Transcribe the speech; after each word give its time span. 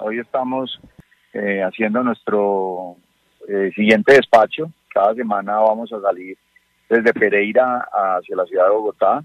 Hoy 0.00 0.20
estamos 0.20 0.80
eh, 1.32 1.60
haciendo 1.62 2.04
nuestro 2.04 2.96
eh, 3.48 3.72
siguiente 3.74 4.14
despacho. 4.14 4.70
Cada 4.94 5.14
semana 5.14 5.58
vamos 5.58 5.92
a 5.92 6.00
salir 6.00 6.38
desde 6.88 7.12
Pereira 7.12 7.86
hacia 7.92 8.36
la 8.36 8.46
ciudad 8.46 8.66
de 8.66 8.70
Bogotá 8.70 9.24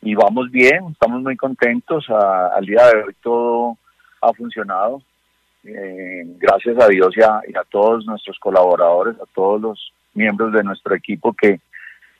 y 0.00 0.14
vamos 0.14 0.50
bien, 0.50 0.90
estamos 0.92 1.22
muy 1.22 1.36
contentos. 1.36 2.08
al 2.08 2.64
día 2.64 2.86
de 2.86 3.02
hoy 3.02 3.16
todo 3.20 3.76
ha 4.20 4.32
funcionado. 4.32 5.02
Eh, 5.64 6.22
gracias 6.38 6.78
a 6.78 6.88
Dios 6.88 7.14
y 7.16 7.22
a, 7.22 7.64
todos 7.68 8.06
nuestros 8.06 8.38
colaboradores, 8.38 9.16
a 9.20 9.26
todos 9.34 9.60
los 9.60 9.92
miembros 10.14 10.52
de 10.52 10.62
nuestro 10.62 10.94
equipo 10.94 11.32
que 11.32 11.60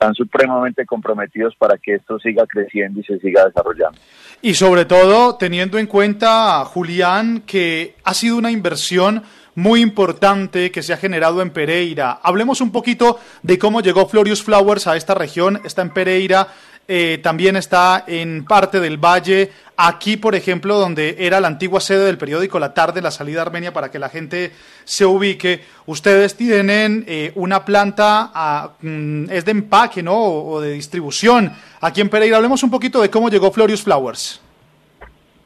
están 0.03 0.15
supremamente 0.15 0.85
comprometidos 0.85 1.55
para 1.55 1.77
que 1.77 1.95
esto 1.95 2.19
siga 2.19 2.45
creciendo 2.45 2.99
y 2.99 3.03
se 3.03 3.19
siga 3.19 3.45
desarrollando. 3.45 3.97
Y 4.41 4.53
sobre 4.55 4.83
todo 4.83 5.35
teniendo 5.37 5.79
en 5.79 5.87
cuenta, 5.87 6.63
Julián, 6.65 7.43
que 7.45 7.95
ha 8.03 8.13
sido 8.13 8.37
una 8.37 8.51
inversión 8.51 9.23
muy 9.55 9.81
importante 9.81 10.71
que 10.71 10.81
se 10.81 10.91
ha 10.91 10.97
generado 10.97 11.41
en 11.41 11.51
Pereira. 11.51 12.19
Hablemos 12.21 12.59
un 12.59 12.71
poquito 12.71 13.17
de 13.43 13.57
cómo 13.57 13.79
llegó 13.79 14.07
Florius 14.07 14.43
Flowers 14.43 14.87
a 14.87 14.97
esta 14.97 15.13
región. 15.13 15.61
Está 15.63 15.83
en 15.83 15.91
Pereira, 15.91 16.49
eh, 16.87 17.19
también 17.23 17.55
está 17.55 18.03
en 18.07 18.45
parte 18.45 18.79
del 18.79 18.97
valle. 18.97 19.51
Aquí, 19.75 20.17
por 20.17 20.35
ejemplo, 20.35 20.77
donde 20.77 21.15
era 21.19 21.39
la 21.39 21.47
antigua 21.47 21.79
sede 21.79 22.05
del 22.05 22.17
periódico 22.17 22.59
La 22.59 22.73
Tarde, 22.73 23.01
la 23.01 23.11
salida 23.11 23.41
Armenia, 23.41 23.73
para 23.73 23.89
que 23.89 23.99
la 23.99 24.09
gente 24.09 24.51
se 24.83 25.05
ubique, 25.05 25.61
ustedes 25.85 26.35
tienen 26.35 27.05
eh, 27.07 27.31
una 27.35 27.65
planta, 27.65 28.31
ah, 28.33 28.73
mm, 28.81 29.29
es 29.31 29.45
de 29.45 29.51
empaque, 29.51 30.03
¿no? 30.03 30.15
O, 30.15 30.61
de 30.61 30.73
distribución. 30.73 31.51
Aquí 31.81 32.01
en 32.01 32.09
Pereira, 32.09 32.37
hablemos 32.37 32.61
un 32.63 32.69
poquito 32.69 33.01
de 33.01 33.09
cómo 33.09 33.29
llegó 33.29 33.51
Florius 33.51 33.83
Flowers. 33.83 34.41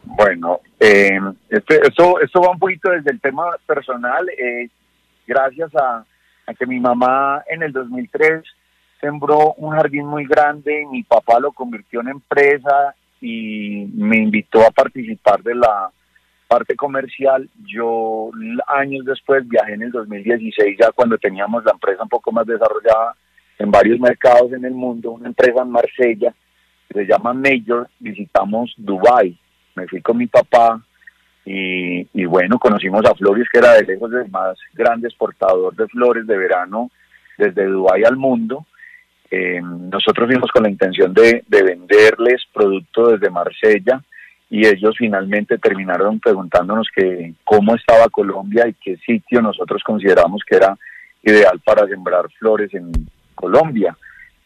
Bueno, 0.04 0.62
este, 0.80 1.88
esto, 1.88 2.20
esto 2.20 2.42
va 2.42 2.52
un 2.52 2.60
poquito 2.60 2.90
desde 2.90 3.12
el 3.12 3.20
tema 3.20 3.44
personal. 3.66 4.28
Eh, 4.30 4.70
gracias 5.28 5.70
a, 5.76 6.04
que 6.58 6.66
mi 6.66 6.80
mamá 6.80 7.44
en 7.50 7.62
el 7.62 7.74
2003 7.74 8.42
sembró 9.00 9.54
un 9.58 9.76
jardín 9.76 10.06
muy 10.06 10.26
grande, 10.26 10.86
mi 10.92 11.04
papá 11.04 11.40
lo 11.40 11.52
convirtió 11.52 12.02
en 12.02 12.10
empresa 12.10 12.96
y 13.22 13.88
me 13.94 14.18
invitó 14.18 14.62
a 14.66 14.72
participar 14.72 15.42
de 15.44 15.56
la 15.56 15.90
parte 16.48 16.76
comercial. 16.76 17.50
Yo 17.66 18.32
años 18.68 19.06
después 19.06 19.48
viajé 19.48 19.74
en 19.74 19.84
el 19.84 19.92
2016, 19.92 20.78
ya 20.80 20.92
cuando 20.92 21.18
teníamos 21.18 21.64
la 21.66 21.72
empresa 21.72 22.04
un 22.04 22.10
poco 22.10 22.32
más 22.32 22.46
desarrollada 22.46 23.16
en 23.60 23.72
varios 23.72 24.00
mercados 24.00 24.54
en 24.54 24.66
el 24.66 24.74
mundo, 24.74 25.12
una 25.12 25.28
empresa 25.28 25.62
en 25.62 25.72
Marsella, 25.72 26.34
que 26.88 27.00
se 27.00 27.06
llama 27.06 27.34
Major, 27.34 27.90
visitamos 28.00 28.74
Dubai 28.78 29.38
me 29.78 29.88
fui 29.88 30.02
con 30.02 30.18
mi 30.18 30.28
papá 30.28 30.82
y, 31.46 32.26
bueno, 32.26 32.60
conocimos 32.60 33.06
a 33.06 33.16
Flores, 33.16 33.48
que 33.50 33.60
era 33.60 33.74
de 33.76 33.84
lejos 33.84 34.12
el 34.12 34.30
más 34.30 34.58
grande 34.74 35.08
exportador 35.08 35.74
de 35.76 35.88
flores 35.88 36.28
de 36.28 36.36
verano 36.36 36.92
desde 37.38 37.68
Dubái 37.68 38.04
al 38.04 38.18
mundo. 38.18 38.66
Eh, 39.30 39.60
nosotros 39.62 40.28
fuimos 40.28 40.50
con 40.52 40.64
la 40.64 40.70
intención 40.70 41.14
de, 41.14 41.44
venderles 41.50 42.44
producto 42.54 43.10
desde 43.10 43.30
Marsella 43.30 44.02
y 44.50 44.66
ellos 44.66 44.96
finalmente 44.98 45.58
terminaron 45.58 46.20
preguntándonos 46.20 46.88
que 46.96 47.34
cómo 47.44 47.76
estaba 47.76 48.08
Colombia 48.08 48.68
y 48.68 48.74
qué 48.74 48.96
sitio 48.98 49.42
nosotros 49.42 49.84
consideramos 49.84 50.42
que 50.48 50.56
era 50.56 50.78
ideal 51.24 51.60
para 51.66 51.86
sembrar 51.88 52.30
flores 52.40 52.74
en 52.74 52.92
Colombia. 53.36 53.98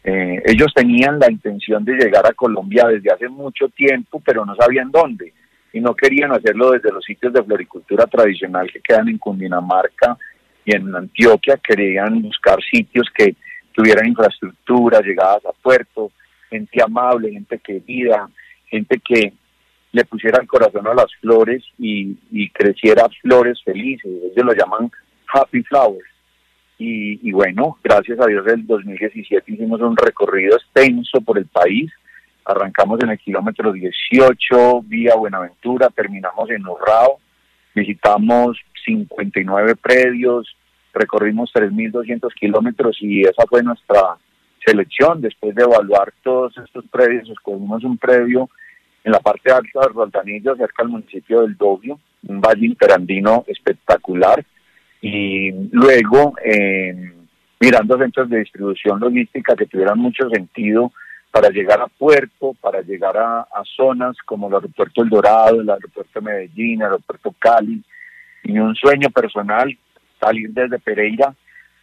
Eh, 0.04 0.42
ellos 0.46 0.74
tenían 0.74 1.20
la 1.20 1.32
intención 1.32 1.86
de 1.86 1.94
llegar 1.94 2.26
a 2.26 2.34
Colombia 2.34 2.88
desde 2.88 3.12
hace 3.12 3.30
mucho 3.30 3.70
tiempo, 3.70 4.20
pero 4.26 4.44
no 4.46 4.56
sabían 4.56 4.90
dónde. 4.90 5.34
Y 5.74 5.80
no 5.80 5.94
querían 5.94 6.32
hacerlo 6.32 6.72
desde 6.72 6.92
los 6.92 7.06
sitios 7.06 7.32
de 7.32 7.44
floricultura 7.44 8.06
tradicional 8.08 8.70
que 8.72 8.82
quedan 8.82 9.08
en 9.09 9.20
Cundinamarca 9.20 10.18
y 10.66 10.76
en 10.76 10.94
Antioquia. 10.96 11.59
Querían 11.64 12.24
buscar 12.24 12.58
sitios 12.64 13.08
que 13.16 13.36
tuvieran 13.73 14.08
infraestructura, 14.08 15.02
llegadas 15.02 15.45
a 15.45 15.52
puerto, 15.52 16.12
gente 16.50 16.81
amable, 16.84 17.31
gente 17.31 17.59
querida, 17.59 18.29
gente 18.68 19.00
que 19.00 19.34
le 19.91 20.06
pusiera 20.06 20.40
el 20.41 20.47
corazón 20.47 20.88
a 20.88 20.94
las 20.94 21.13
flores 21.19 21.63
y, 21.78 22.18
y 22.31 22.50
creciera 22.50 23.07
flores 23.22 23.62
felices. 23.63 24.12
Ellos 24.31 24.46
lo 24.46 24.53
llaman 24.53 24.91
happy 25.34 25.63
flowers. 25.63 26.12
Y, 26.84 27.31
bueno, 27.31 27.78
gracias 27.84 28.19
a 28.19 28.25
Dios, 28.25 28.44
el 28.47 28.66
2017 28.66 29.51
hicimos 29.53 29.81
un 29.81 29.96
recorrido 29.96 30.57
extenso 30.57 31.22
por 31.22 31.38
el 31.38 31.46
país. 31.46 31.91
Arrancamos 32.44 33.00
en 33.03 33.12
el 33.12 33.19
kilómetro 33.19 33.72
18, 33.72 34.81
vía 34.81 35.13
Buenaventura, 35.13 35.90
terminamos 35.90 36.50
en 36.50 36.66
Urrao, 36.66 37.19
visitamos 37.75 38.57
59 38.84 39.75
predios, 39.75 40.56
recorrimos 40.94 41.52
3.200 41.53 42.34
kilómetros 42.34 42.97
y 43.02 43.22
esa 43.22 43.46
fue 43.47 43.63
nuestra 43.63 44.18
selección. 44.66 45.22
Después 45.22 45.56
de 45.56 45.63
evaluar 45.63 46.13
todos 46.24 46.57
estos 46.57 46.85
predios, 46.91 47.29
escogimos 47.29 47.84
un 47.84 47.97
predio 47.97 48.50
en 49.03 49.12
la 49.12 49.19
parte 49.19 49.52
alta 49.52 49.81
de 49.81 49.88
Roldanillo, 49.88 50.56
cerca 50.56 50.84
del 50.84 50.91
municipio 50.91 51.41
del 51.41 51.57
Dobio, 51.57 52.00
un 52.28 52.40
valle 52.40 52.68
interandino 52.68 53.44
espectacular 53.47 54.44
y 55.02 55.52
luego 55.72 56.35
eh, 56.44 57.12
mirando 57.59 57.97
centros 57.97 58.29
de 58.29 58.40
distribución 58.40 59.00
logística 59.00 59.56
que 59.56 59.66
tuvieran 59.66 59.97
mucho 59.97 60.29
sentido 60.29 60.91
para 61.31 61.50
llegar 61.50 61.81
a 61.81 61.88
puerto, 61.88 62.53
para 62.59 62.81
llegar 62.81 63.18
a, 63.18 63.47
zonas 63.75 64.18
como 64.25 64.50
el 64.50 64.56
aeropuerto 64.56 65.02
El 65.02 65.09
Dorado, 65.09 65.62
el 65.62 65.69
aeropuerto 65.69 66.19
de 66.19 66.22
Medellín, 66.22 66.81
el 66.81 66.88
aeropuerto 66.88 67.34
Cali, 67.40 67.81
y 68.44 68.59
un 68.59 68.75
sueño 68.75 69.09
personal, 69.09 69.75
salir 70.22 70.50
desde 70.52 70.80
Pereira, 70.80 71.34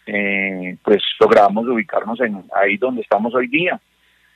eh, 0.06 0.76
pues 0.82 1.02
logramos 1.20 1.66
ubicarnos 1.66 2.20
en 2.20 2.44
ahí 2.54 2.76
donde 2.76 3.02
estamos 3.02 3.34
hoy 3.34 3.48
día. 3.48 3.78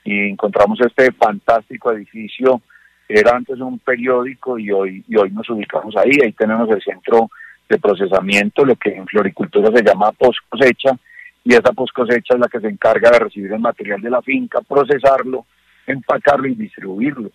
Y 0.05 0.31
encontramos 0.31 0.81
este 0.81 1.13
fantástico 1.13 1.93
edificio. 1.93 2.61
Era 3.09 3.37
antes 3.37 3.59
un 3.61 3.79
periódico 3.79 4.59
y 4.59 4.71
hoy 4.71 5.05
y 5.07 5.17
hoy 5.17 5.31
nos 5.31 5.49
ubicamos 5.51 5.97
ahí, 5.97 6.13
ahí 6.23 6.33
tenemos 6.33 6.69
el 6.71 6.83
centro 6.83 7.31
de 7.69 7.79
procesamiento, 7.79 8.65
lo 8.65 8.77
que 8.77 8.95
en 8.95 9.07
floricultura 9.07 9.71
se 9.75 9.85
llama 9.85 10.13
post 10.13 10.39
cosecha, 10.49 10.91
y 11.45 11.55
esa 11.55 11.73
post 11.73 11.95
cosecha 11.95 12.34
es 12.34 12.41
la 12.41 12.49
que 12.49 12.61
se 12.61 12.69
encarga 12.69 13.11
de 13.11 13.19
recibir 13.19 13.53
el 13.53 13.61
material 13.61 14.01
de 14.01 14.11
la 14.11 14.23
finca, 14.23 14.61
procesarlo, 14.61 15.47
empacarlo 15.87 16.49
y 16.49 16.55
distribuirlo. 16.55 17.31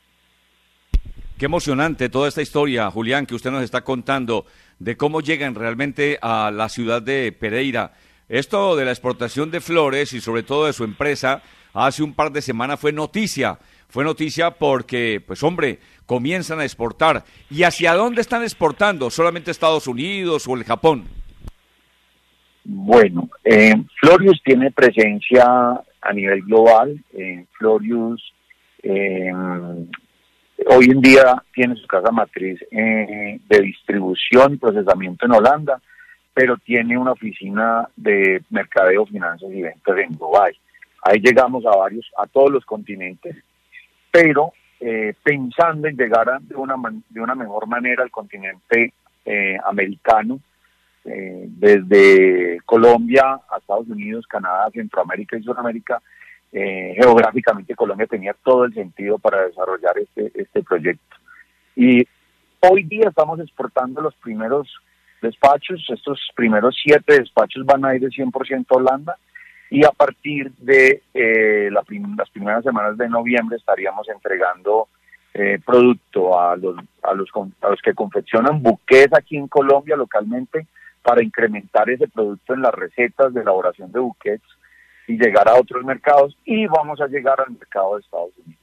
Qué 1.37 1.45
emocionante 1.45 2.09
toda 2.09 2.27
esta 2.27 2.41
historia, 2.41 2.89
Julián, 2.89 3.25
que 3.25 3.35
usted 3.35 3.51
nos 3.51 3.61
está 3.61 3.81
contando 3.83 4.45
de 4.79 4.97
cómo 4.97 5.21
llegan 5.21 5.55
realmente 5.55 6.17
a 6.21 6.51
la 6.51 6.69
ciudad 6.69 7.01
de 7.01 7.31
Pereira. 7.31 7.93
Esto 8.29 8.75
de 8.75 8.85
la 8.85 8.91
exportación 8.91 9.51
de 9.51 9.61
flores 9.61 10.13
y 10.13 10.21
sobre 10.21 10.43
todo 10.43 10.65
de 10.65 10.73
su 10.73 10.83
empresa, 10.83 11.41
hace 11.73 12.03
un 12.03 12.13
par 12.13 12.31
de 12.31 12.41
semanas 12.41 12.79
fue 12.79 12.91
noticia. 12.91 13.57
Fue 13.89 14.03
noticia 14.03 14.51
porque, 14.51 15.23
pues 15.25 15.41
hombre, 15.43 15.79
comienzan 16.05 16.59
a 16.59 16.65
exportar. 16.65 17.23
¿Y 17.49 17.63
hacia 17.63 17.93
dónde 17.93 18.21
están 18.21 18.43
exportando? 18.43 19.09
¿Solamente 19.09 19.49
Estados 19.49 19.87
Unidos 19.87 20.45
o 20.47 20.55
el 20.55 20.65
Japón? 20.65 21.05
Bueno, 22.65 23.29
eh, 23.45 23.73
Florius 24.01 24.41
tiene 24.43 24.71
presencia 24.71 25.45
a 26.01 26.13
nivel 26.13 26.41
global. 26.41 27.01
Eh, 27.13 27.45
Florius 27.57 28.21
eh, 28.83 29.31
hoy 30.65 30.85
en 30.85 31.01
día 31.01 31.43
tiene 31.53 31.75
su 31.75 31.87
casa 31.87 32.11
matriz 32.11 32.59
eh, 32.71 33.39
de 33.47 33.61
distribución 33.61 34.53
y 34.53 34.57
procesamiento 34.57 35.25
en 35.25 35.33
Holanda, 35.33 35.81
pero 36.33 36.57
tiene 36.57 36.97
una 36.97 37.11
oficina 37.11 37.87
de 37.95 38.41
mercadeo, 38.49 39.05
finanzas 39.05 39.49
y 39.51 39.61
ventas 39.61 39.97
en 39.97 40.17
Dubái. 40.17 40.53
Ahí 41.03 41.19
llegamos 41.19 41.65
a 41.65 41.75
varios, 41.75 42.09
a 42.17 42.27
todos 42.27 42.51
los 42.51 42.65
continentes, 42.65 43.35
pero 44.11 44.53
eh, 44.79 45.13
pensando 45.23 45.87
en 45.87 45.97
llegar 45.97 46.39
de, 46.41 46.55
una 46.55 46.75
de 47.09 47.21
una 47.21 47.33
mejor 47.33 47.67
manera 47.67 48.03
al 48.03 48.11
continente 48.11 48.93
eh, 49.25 49.57
americano, 49.65 50.39
eh, 51.05 51.45
desde 51.47 52.59
Colombia 52.65 53.39
a 53.49 53.57
Estados 53.57 53.87
Unidos, 53.87 54.27
Canadá, 54.27 54.69
Centroamérica 54.71 55.37
y 55.37 55.43
Sudamérica. 55.43 56.01
Geográficamente 56.51 57.75
Colombia 57.75 58.07
tenía 58.07 58.33
todo 58.43 58.65
el 58.65 58.73
sentido 58.73 59.19
para 59.19 59.45
desarrollar 59.45 59.97
este, 59.99 60.31
este 60.33 60.63
proyecto. 60.63 61.15
Y 61.75 62.07
hoy 62.61 62.83
día 62.83 63.09
estamos 63.09 63.39
exportando 63.39 64.01
los 64.01 64.15
primeros 64.15 64.67
despachos, 65.21 65.85
estos 65.89 66.19
primeros 66.35 66.75
siete 66.81 67.19
despachos 67.19 67.65
van 67.65 67.85
a 67.85 67.95
ir 67.95 68.01
de 68.01 68.07
100% 68.07 68.65
a 68.69 68.75
Holanda 68.75 69.17
y 69.69 69.85
a 69.85 69.89
partir 69.89 70.51
de 70.57 71.03
eh, 71.13 71.69
las 71.71 71.85
primeras 72.29 72.63
semanas 72.63 72.97
de 72.97 73.09
noviembre 73.09 73.57
estaríamos 73.57 74.07
entregando 74.09 74.87
eh, 75.33 75.59
producto 75.65 76.39
a 76.39 76.55
los, 76.55 76.77
a, 77.03 77.13
los, 77.13 77.29
a 77.61 77.69
los 77.69 77.81
que 77.81 77.93
confeccionan 77.93 78.61
buques 78.61 79.09
aquí 79.13 79.37
en 79.37 79.47
Colombia 79.47 79.95
localmente 79.95 80.67
para 81.01 81.23
incrementar 81.23 81.89
ese 81.89 82.07
producto 82.07 82.53
en 82.53 82.61
las 82.61 82.73
recetas 82.73 83.33
de 83.33 83.41
elaboración 83.41 83.91
de 83.91 83.99
buquets 83.99 84.43
y 85.07 85.17
llegar 85.17 85.47
a 85.47 85.55
otros 85.55 85.83
mercados 85.83 86.35
y 86.45 86.67
vamos 86.67 86.99
a 87.01 87.07
llegar 87.07 87.39
al 87.39 87.51
mercado 87.51 87.95
de 87.95 88.01
Estados 88.01 88.31
Unidos. 88.45 88.61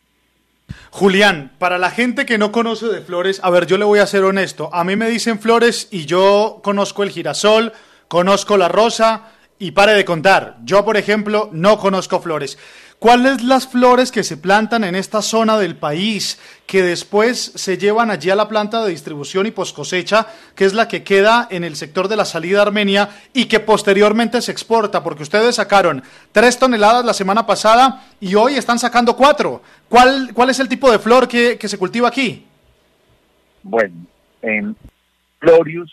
Julián, 0.91 1.53
para 1.59 1.79
la 1.79 1.91
gente 1.91 2.25
que 2.27 2.39
no 2.39 2.53
conoce 2.53 2.87
de 2.87 3.01
flores, 3.01 3.41
a 3.43 3.51
ver, 3.51 3.67
yo 3.67 3.79
le 3.79 3.85
voy 3.85 3.99
a 3.99 4.07
ser 4.07 4.25
honesto. 4.25 4.71
A 4.73 4.85
mí 4.85 4.97
me 4.97 5.09
dicen 5.09 5.39
flores 5.39 5.89
y 5.91 6.07
yo 6.07 6.61
conozco 6.63 7.03
el 7.03 7.11
girasol, 7.11 7.73
conozco 8.09 8.57
la 8.57 8.69
rosa 8.69 9.33
y 9.59 9.73
pare 9.73 9.93
de 9.93 10.05
contar. 10.05 10.59
Yo, 10.65 10.85
por 10.85 10.97
ejemplo, 10.97 11.49
no 11.53 11.79
conozco 11.79 12.21
flores. 12.21 12.59
¿Cuáles 13.05 13.45
las 13.45 13.69
flores 13.69 14.11
que 14.11 14.23
se 14.23 14.39
plantan 14.39 14.83
en 14.83 14.95
esta 14.95 15.21
zona 15.21 15.59
del 15.59 15.77
país 15.77 16.41
que 16.67 16.83
después 16.83 17.39
se 17.39 17.77
llevan 17.77 18.11
allí 18.11 18.31
a 18.31 18.35
la 18.35 18.49
planta 18.49 18.83
de 18.83 18.89
distribución 18.89 19.45
y 19.45 19.51
poscosecha, 19.51 20.27
que 20.57 20.65
es 20.65 20.73
la 20.73 20.89
que 20.89 21.05
queda 21.05 21.47
en 21.51 21.65
el 21.65 21.77
sector 21.77 22.09
de 22.09 22.17
la 22.17 22.25
salida 22.25 22.63
Armenia 22.63 23.11
y 23.35 23.45
que 23.45 23.61
posteriormente 23.61 24.41
se 24.41 24.53
exporta? 24.53 25.05
Porque 25.05 25.23
ustedes 25.23 25.57
sacaron 25.57 26.03
tres 26.33 26.59
toneladas 26.59 27.05
la 27.05 27.13
semana 27.13 27.45
pasada 27.45 28.07
y 28.21 28.37
hoy 28.37 28.55
están 28.55 28.79
sacando 28.79 29.15
cuatro. 29.15 29.61
¿Cuál, 29.91 30.31
cuál 30.33 30.49
es 30.49 30.59
el 30.59 30.71
tipo 30.71 30.91
de 30.91 30.99
flor 30.99 31.29
que, 31.29 31.59
se 31.61 31.79
cultiva 31.79 32.09
aquí? 32.09 32.47
Bueno, 33.63 33.97
en 34.41 34.75
Florius 35.41 35.93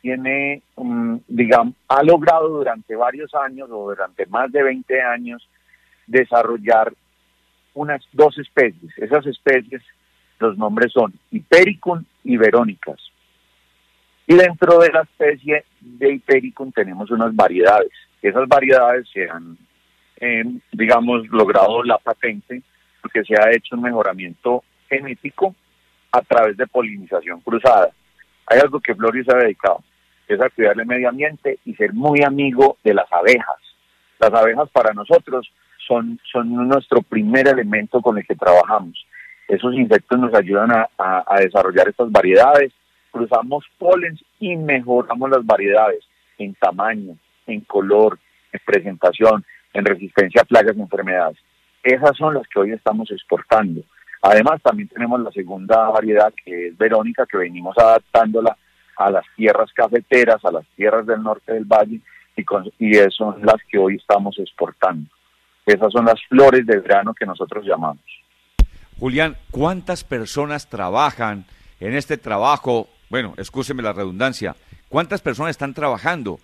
tiene, 0.00 0.62
digamos, 1.28 1.74
ha 1.88 2.02
logrado 2.02 2.48
durante 2.48 2.96
varios 2.96 3.34
años 3.34 3.68
o 3.70 3.90
durante 3.90 4.24
más 4.24 4.50
de 4.50 4.62
20 4.62 5.02
años 5.02 5.46
desarrollar 6.12 6.92
unas 7.74 8.02
dos 8.12 8.38
especies. 8.38 8.92
Esas 8.98 9.26
especies, 9.26 9.82
los 10.38 10.56
nombres 10.58 10.92
son 10.92 11.12
Hipericum 11.30 12.04
y 12.22 12.36
Verónicas. 12.36 13.00
Y 14.26 14.34
dentro 14.34 14.78
de 14.78 14.90
la 14.90 15.02
especie 15.02 15.64
de 15.80 16.12
Hipericum 16.14 16.70
tenemos 16.70 17.10
unas 17.10 17.34
variedades. 17.34 17.92
Esas 18.20 18.46
variedades 18.46 19.08
se 19.12 19.28
han, 19.28 19.56
em, 20.16 20.60
digamos, 20.70 21.26
logrado 21.28 21.82
la 21.82 21.98
patente 21.98 22.62
porque 23.00 23.24
se 23.24 23.34
ha 23.34 23.50
hecho 23.50 23.74
un 23.74 23.82
mejoramiento 23.82 24.62
genético 24.88 25.54
a 26.12 26.20
través 26.20 26.56
de 26.56 26.66
polinización 26.66 27.40
cruzada. 27.40 27.90
Hay 28.46 28.60
algo 28.60 28.80
que 28.80 28.94
Florio 28.94 29.24
se 29.24 29.32
ha 29.32 29.38
dedicado, 29.38 29.82
es 30.28 30.40
a 30.40 30.50
cuidar 30.50 30.78
el 30.78 30.86
medio 30.86 31.08
ambiente 31.08 31.58
y 31.64 31.74
ser 31.74 31.92
muy 31.92 32.22
amigo 32.22 32.76
de 32.84 32.94
las 32.94 33.10
abejas. 33.12 33.56
Las 34.20 34.32
abejas 34.32 34.68
para 34.70 34.92
nosotros 34.92 35.50
son, 36.30 36.68
nuestro 36.68 37.02
primer 37.02 37.48
elemento 37.48 38.00
con 38.00 38.18
el 38.18 38.26
que 38.26 38.34
trabajamos. 38.34 39.06
Esos 39.48 39.74
insectos 39.74 40.18
nos 40.18 40.34
ayudan 40.34 40.70
a, 40.70 41.36
desarrollar 41.38 41.88
estas 41.88 42.10
variedades, 42.10 42.72
cruzamos 43.10 43.64
polen 43.78 44.18
y 44.40 44.56
mejoramos 44.56 45.30
las 45.30 45.44
variedades 45.44 46.04
en 46.38 46.54
tamaño, 46.54 47.16
en 47.46 47.60
color, 47.62 48.18
en 48.52 48.60
presentación, 48.64 49.44
en 49.74 49.84
resistencia 49.84 50.42
a 50.42 50.44
plagas 50.44 50.76
y 50.76 50.80
enfermedades. 50.80 51.38
Esas 51.82 52.16
son 52.16 52.34
las 52.34 52.46
que 52.48 52.60
hoy 52.60 52.72
estamos 52.72 53.10
exportando. 53.10 53.82
Además, 54.22 54.62
también 54.62 54.88
tenemos 54.88 55.20
la 55.20 55.32
segunda 55.32 55.90
variedad 55.90 56.32
que 56.44 56.68
es 56.68 56.78
Verónica, 56.78 57.26
que 57.26 57.38
venimos 57.38 57.76
adaptándola 57.76 58.56
a 58.96 59.10
las 59.10 59.24
tierras 59.36 59.72
cafeteras, 59.72 60.44
a 60.44 60.52
las 60.52 60.64
tierras 60.76 61.06
del 61.06 61.22
norte 61.22 61.52
del 61.52 61.64
valle, 61.64 62.00
y, 62.36 62.44
y 62.78 63.10
son 63.10 63.44
las 63.44 63.56
que 63.68 63.78
hoy 63.78 63.96
estamos 63.96 64.38
exportando. 64.38 65.10
Esas 65.66 65.92
son 65.92 66.04
las 66.04 66.20
flores 66.28 66.66
de 66.66 66.80
verano 66.80 67.14
que 67.14 67.26
nosotros 67.26 67.64
llamamos. 67.64 68.04
Julián, 68.98 69.36
¿cuántas 69.50 70.04
personas 70.04 70.68
trabajan 70.68 71.44
en 71.80 71.94
este 71.94 72.16
trabajo? 72.16 72.88
Bueno, 73.10 73.34
escúcheme 73.36 73.82
la 73.82 73.92
redundancia. 73.92 74.56
¿Cuántas 74.88 75.20
personas 75.20 75.50
están 75.50 75.74
trabajando? 75.74 76.38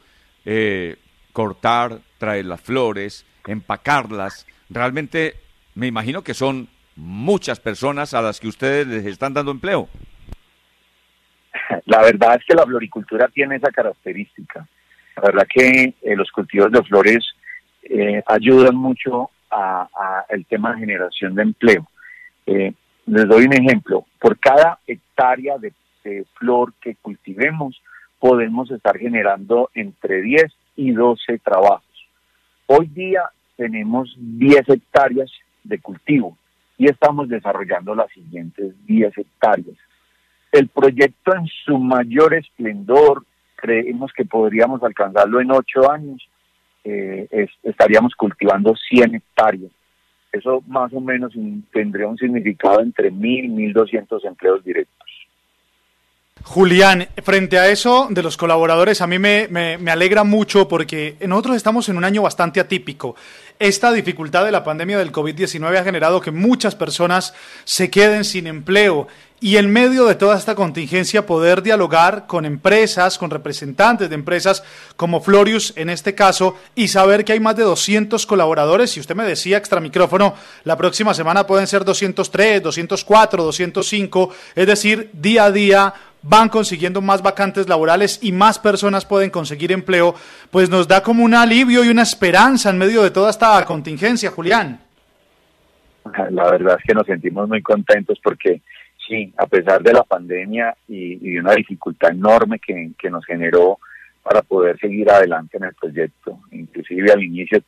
Eh, 0.44 0.96
cortar, 1.32 2.00
traer 2.18 2.46
las 2.46 2.60
flores, 2.60 3.26
empacarlas. 3.46 4.46
Realmente 4.70 5.36
me 5.74 5.86
imagino 5.86 6.22
que 6.22 6.34
son 6.34 6.68
muchas 6.96 7.60
personas 7.60 8.14
a 8.14 8.22
las 8.22 8.40
que 8.40 8.48
ustedes 8.48 8.86
les 8.86 9.06
están 9.06 9.34
dando 9.34 9.52
empleo. 9.52 9.88
La 11.86 12.02
verdad 12.02 12.36
es 12.36 12.44
que 12.46 12.54
la 12.54 12.64
floricultura 12.64 13.28
tiene 13.28 13.56
esa 13.56 13.70
característica. 13.70 14.66
La 15.16 15.22
verdad 15.22 15.46
que 15.48 15.94
eh, 16.02 16.16
los 16.16 16.30
cultivos 16.30 16.72
de 16.72 16.82
flores 16.82 17.24
eh, 17.82 18.22
ayudan 18.26 18.76
mucho 18.76 19.30
a, 19.50 20.24
el 20.28 20.44
tema 20.46 20.72
de 20.72 20.80
generación 20.80 21.34
de 21.34 21.42
empleo. 21.42 21.86
Eh, 22.46 22.72
les 23.06 23.26
doy 23.26 23.44
un 23.44 23.54
ejemplo. 23.54 24.04
Por 24.20 24.38
cada 24.38 24.78
hectárea 24.86 25.58
de, 25.58 25.72
flor 26.38 26.72
que 26.80 26.94
cultivemos, 26.94 27.82
podemos 28.18 28.70
estar 28.70 28.96
generando 28.96 29.68
entre 29.74 30.22
10 30.22 30.44
y 30.76 30.92
12 30.92 31.38
trabajos. 31.40 31.84
Hoy 32.66 32.86
día 32.86 33.24
tenemos 33.56 34.14
10 34.16 34.70
hectáreas 34.70 35.30
de 35.64 35.78
cultivo 35.78 36.38
y 36.78 36.86
estamos 36.86 37.28
desarrollando 37.28 37.94
las 37.94 38.10
siguientes 38.12 38.74
10 38.86 39.18
hectáreas. 39.18 39.76
El 40.50 40.68
proyecto 40.68 41.36
en 41.36 41.46
su 41.46 41.76
mayor 41.76 42.32
esplendor, 42.32 43.24
creemos 43.56 44.10
que 44.14 44.24
podríamos 44.24 44.82
alcanzarlo 44.82 45.42
en 45.42 45.50
8 45.50 45.90
años 45.90 46.26
eh, 46.84 47.48
estaríamos 47.62 48.14
cultivando 48.14 48.74
100 48.74 49.14
hectáreas. 49.14 49.70
Eso 50.32 50.62
más 50.66 50.92
o 50.92 51.00
menos 51.00 51.32
tendría 51.72 52.06
un 52.06 52.18
significado 52.18 52.80
entre 52.80 53.10
1.000 53.10 53.44
y 53.44 53.72
1.200 53.72 54.24
empleos 54.24 54.64
directos. 54.64 54.97
Julián, 56.44 57.08
frente 57.22 57.58
a 57.58 57.68
eso 57.68 58.06
de 58.10 58.22
los 58.22 58.36
colaboradores, 58.36 59.00
a 59.00 59.06
mí 59.06 59.18
me, 59.18 59.78
alegra 59.90 60.24
mucho 60.24 60.66
porque 60.68 61.16
nosotros 61.26 61.56
estamos 61.56 61.88
en 61.88 61.96
un 61.96 62.04
año 62.04 62.22
bastante 62.22 62.60
atípico. 62.60 63.16
Esta 63.58 63.92
dificultad 63.92 64.44
de 64.44 64.52
la 64.52 64.64
pandemia 64.64 64.98
del 64.98 65.12
COVID-19 65.12 65.76
ha 65.76 65.84
generado 65.84 66.20
que 66.20 66.30
muchas 66.30 66.74
personas 66.74 67.34
se 67.64 67.90
queden 67.90 68.24
sin 68.24 68.46
empleo 68.46 69.08
y 69.40 69.56
en 69.56 69.70
medio 69.70 70.04
de 70.04 70.16
toda 70.16 70.36
esta 70.36 70.54
contingencia 70.54 71.26
poder 71.26 71.62
dialogar 71.62 72.26
con 72.26 72.44
empresas, 72.44 73.18
con 73.18 73.30
representantes 73.30 74.08
de 74.08 74.14
empresas 74.14 74.64
como 74.96 75.20
Florius 75.20 75.72
en 75.76 75.90
este 75.90 76.14
caso 76.14 76.56
y 76.74 76.88
saber 76.88 77.24
que 77.24 77.32
hay 77.32 77.40
más 77.40 77.56
de 77.56 77.62
200 77.62 78.26
colaboradores. 78.26 78.96
Y 78.96 79.00
usted 79.00 79.14
me 79.14 79.24
decía 79.24 79.58
extra 79.58 79.80
micrófono, 79.80 80.34
la 80.64 80.76
próxima 80.76 81.14
semana 81.14 81.46
pueden 81.46 81.66
ser 81.66 81.84
203, 81.84 82.62
204, 82.62 83.44
205, 83.44 84.30
es 84.56 84.66
decir, 84.66 85.10
día 85.12 85.44
a 85.44 85.52
día 85.52 85.94
van 86.22 86.48
consiguiendo 86.48 87.00
más 87.00 87.22
vacantes 87.22 87.68
laborales 87.68 88.18
y 88.22 88.32
más 88.32 88.58
personas 88.58 89.04
pueden 89.04 89.30
conseguir 89.30 89.72
empleo, 89.72 90.14
pues 90.50 90.70
nos 90.70 90.88
da 90.88 91.02
como 91.02 91.24
un 91.24 91.34
alivio 91.34 91.84
y 91.84 91.88
una 91.88 92.02
esperanza 92.02 92.70
en 92.70 92.78
medio 92.78 93.02
de 93.02 93.10
toda 93.10 93.30
esta 93.30 93.64
contingencia, 93.64 94.30
Julián. 94.30 94.80
La 96.30 96.50
verdad 96.50 96.76
es 96.78 96.84
que 96.84 96.94
nos 96.94 97.06
sentimos 97.06 97.48
muy 97.48 97.62
contentos 97.62 98.18
porque 98.22 98.62
sí, 99.06 99.32
a 99.36 99.46
pesar 99.46 99.82
de 99.82 99.92
la 99.92 100.02
pandemia 100.02 100.76
y, 100.86 101.32
de 101.32 101.40
una 101.40 101.52
dificultad 101.52 102.10
enorme 102.10 102.58
que, 102.58 103.10
nos 103.10 103.24
generó 103.24 103.78
para 104.22 104.42
poder 104.42 104.78
seguir 104.78 105.10
adelante 105.10 105.56
en 105.56 105.64
el 105.64 105.74
proyecto, 105.74 106.40
inclusive 106.50 107.12
al 107.12 107.22
inicio 107.22 107.62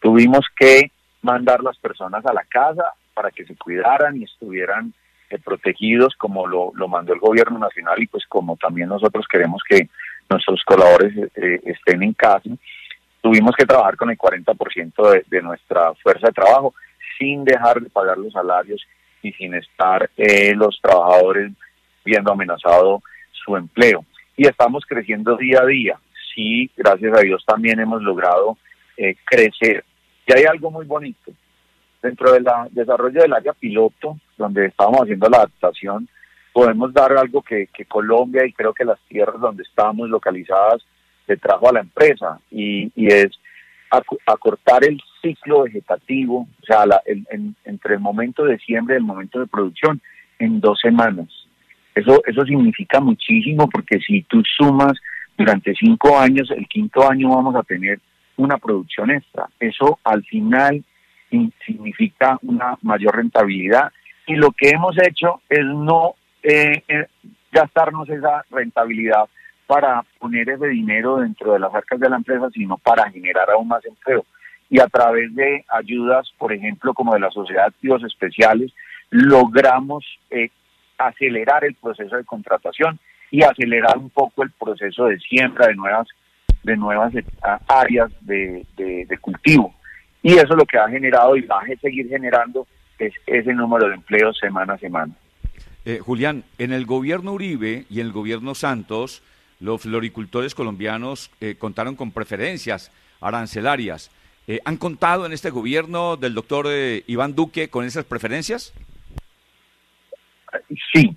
tuvimos 0.00 0.44
que 0.56 0.90
mandar 1.22 1.62
las 1.62 1.76
personas 1.78 2.24
a 2.26 2.32
la 2.32 2.44
casa 2.44 2.92
para 3.14 3.30
que 3.30 3.44
se 3.44 3.56
cuidaran 3.56 4.16
y 4.16 4.24
estuvieran 4.24 4.92
eh, 5.30 5.38
protegidos 5.38 6.14
como 6.16 6.46
lo, 6.46 6.72
mandó 6.88 7.12
el 7.12 7.20
gobierno 7.20 7.58
nacional 7.58 8.02
y 8.02 8.06
pues 8.06 8.24
como 8.26 8.56
también 8.56 8.88
nosotros 8.88 9.26
queremos 9.30 9.62
que 9.68 9.88
nuestros 10.28 10.62
colaboradores 10.64 11.30
eh, 11.36 11.60
estén 11.64 12.02
en 12.02 12.12
casa, 12.12 12.50
tuvimos 13.20 13.54
que 13.56 13.66
trabajar 13.66 13.96
con 13.96 14.10
el 14.10 14.18
40% 14.18 15.10
de, 15.10 15.24
de 15.28 15.42
nuestra 15.42 15.94
fuerza 15.94 16.28
de 16.28 16.32
trabajo 16.32 16.74
sin 17.18 17.44
dejar 17.44 17.80
de 17.80 17.90
pagar 17.90 18.18
los 18.18 18.32
salarios 18.32 18.82
y 19.22 19.32
sin 19.32 19.54
estar 19.54 20.10
eh, 20.16 20.54
los 20.54 20.80
trabajadores 20.80 21.52
viendo 22.04 22.32
amenazado 22.32 23.02
su 23.32 23.56
empleo. 23.56 24.04
Y 24.36 24.46
estamos 24.46 24.84
creciendo 24.86 25.36
día 25.36 25.60
a 25.62 25.66
día. 25.66 25.98
Sí, 26.34 26.70
gracias 26.76 27.16
a 27.16 27.22
Dios 27.22 27.44
también 27.46 27.80
hemos 27.80 28.02
logrado 28.02 28.56
eh, 28.96 29.16
crecer. 29.24 29.84
Y 30.26 30.32
hay 30.32 30.44
algo 30.44 30.70
muy 30.70 30.84
bonito. 30.84 31.32
Dentro 32.02 32.32
del 32.32 32.46
desarrollo 32.70 33.22
del 33.22 33.32
área 33.32 33.52
piloto, 33.52 34.18
donde 34.36 34.66
estamos 34.66 35.00
haciendo 35.00 35.28
la 35.28 35.38
adaptación, 35.38 36.08
podemos 36.52 36.92
dar 36.92 37.12
algo 37.16 37.42
que, 37.42 37.68
Colombia 37.88 38.46
y 38.46 38.52
creo 38.52 38.72
que 38.72 38.84
las 38.84 39.00
tierras 39.08 39.40
donde 39.40 39.62
estamos 39.62 40.08
localizadas 40.08 40.84
le 41.26 41.36
trajo 41.36 41.68
a 41.68 41.74
la 41.74 41.80
empresa 41.80 42.38
y, 42.50 42.90
y 42.94 43.06
es 43.06 43.28
acortar 44.26 44.84
el 44.84 45.00
ciclo 45.22 45.64
vegetativo, 45.64 46.48
o 46.62 46.66
sea, 46.66 46.84
entre 47.64 47.94
el 47.94 48.00
momento 48.00 48.44
de 48.44 48.58
siembra 48.58 48.94
y 48.94 48.98
el 48.98 49.04
momento 49.04 49.40
de 49.40 49.46
producción, 49.46 50.00
en 50.38 50.60
dos 50.60 50.78
semanas. 50.80 51.28
Eso, 51.94 52.22
eso 52.26 52.44
significa 52.44 53.00
muchísimo 53.00 53.68
porque 53.68 53.98
si 54.00 54.22
tú 54.22 54.42
sumas 54.56 54.92
durante 55.36 55.74
cinco 55.74 56.18
años, 56.18 56.50
el 56.50 56.66
quinto 56.68 57.08
año 57.08 57.30
vamos 57.30 57.56
a 57.56 57.62
tener 57.62 58.00
una 58.36 58.58
producción 58.58 59.10
extra. 59.10 59.48
Eso 59.58 59.98
al 60.04 60.22
final 60.24 60.84
significa 61.64 62.38
una 62.42 62.76
mayor 62.82 63.16
rentabilidad 63.16 63.92
y 64.26 64.34
lo 64.34 64.50
que 64.52 64.70
hemos 64.70 64.96
hecho 64.98 65.40
es 65.48 65.64
no 65.64 66.14
eh, 66.42 66.82
eh, 66.88 67.06
gastarnos 67.52 68.08
esa 68.08 68.44
rentabilidad 68.50 69.28
para 69.66 70.04
poner 70.18 70.48
ese 70.48 70.68
dinero 70.68 71.18
dentro 71.18 71.52
de 71.52 71.58
las 71.58 71.74
arcas 71.74 71.98
de 71.98 72.08
la 72.08 72.16
empresa, 72.16 72.48
sino 72.50 72.76
para 72.78 73.10
generar 73.10 73.50
aún 73.50 73.68
más 73.68 73.84
empleo. 73.84 74.24
Y 74.68 74.80
a 74.80 74.86
través 74.86 75.34
de 75.34 75.64
ayudas, 75.68 76.32
por 76.38 76.52
ejemplo, 76.52 76.94
como 76.94 77.14
de 77.14 77.20
la 77.20 77.30
Sociedad 77.30 77.62
de 77.62 77.68
Activos 77.68 78.04
Especiales, 78.04 78.72
logramos 79.10 80.04
eh, 80.30 80.50
acelerar 80.98 81.64
el 81.64 81.74
proceso 81.74 82.16
de 82.16 82.24
contratación 82.24 82.98
y 83.30 83.42
acelerar 83.42 83.98
un 83.98 84.10
poco 84.10 84.42
el 84.42 84.50
proceso 84.50 85.06
de 85.06 85.18
siembra 85.18 85.66
de 85.66 85.74
nuevas 85.74 86.08
de 86.62 86.76
nuevas 86.76 87.14
eh, 87.14 87.24
áreas 87.68 88.10
de, 88.22 88.66
de, 88.76 89.18
cultivo. 89.18 89.72
Y 90.20 90.32
eso 90.32 90.48
es 90.48 90.56
lo 90.56 90.64
que 90.66 90.78
ha 90.78 90.88
generado 90.88 91.36
y 91.36 91.42
va 91.42 91.60
a 91.60 91.80
seguir 91.80 92.08
generando 92.08 92.66
es 92.98 93.14
ese 93.26 93.52
número 93.52 93.88
de 93.88 93.94
empleos 93.94 94.38
semana 94.38 94.74
a 94.74 94.78
semana. 94.78 95.14
Eh, 95.84 96.00
Julián, 96.00 96.44
en 96.58 96.72
el 96.72 96.86
gobierno 96.86 97.32
Uribe 97.32 97.84
y 97.88 98.00
en 98.00 98.06
el 98.06 98.12
gobierno 98.12 98.54
Santos, 98.54 99.22
los 99.60 99.82
floricultores 99.82 100.54
colombianos 100.54 101.30
eh, 101.40 101.54
contaron 101.58 101.96
con 101.96 102.12
preferencias 102.12 102.92
arancelarias. 103.20 104.10
¿Han 104.64 104.76
contado 104.76 105.26
en 105.26 105.32
este 105.32 105.50
gobierno 105.50 106.16
del 106.16 106.32
doctor 106.32 106.68
Iván 107.08 107.34
Duque 107.34 107.68
con 107.68 107.84
esas 107.84 108.04
preferencias? 108.04 108.72
Sí, 110.92 111.16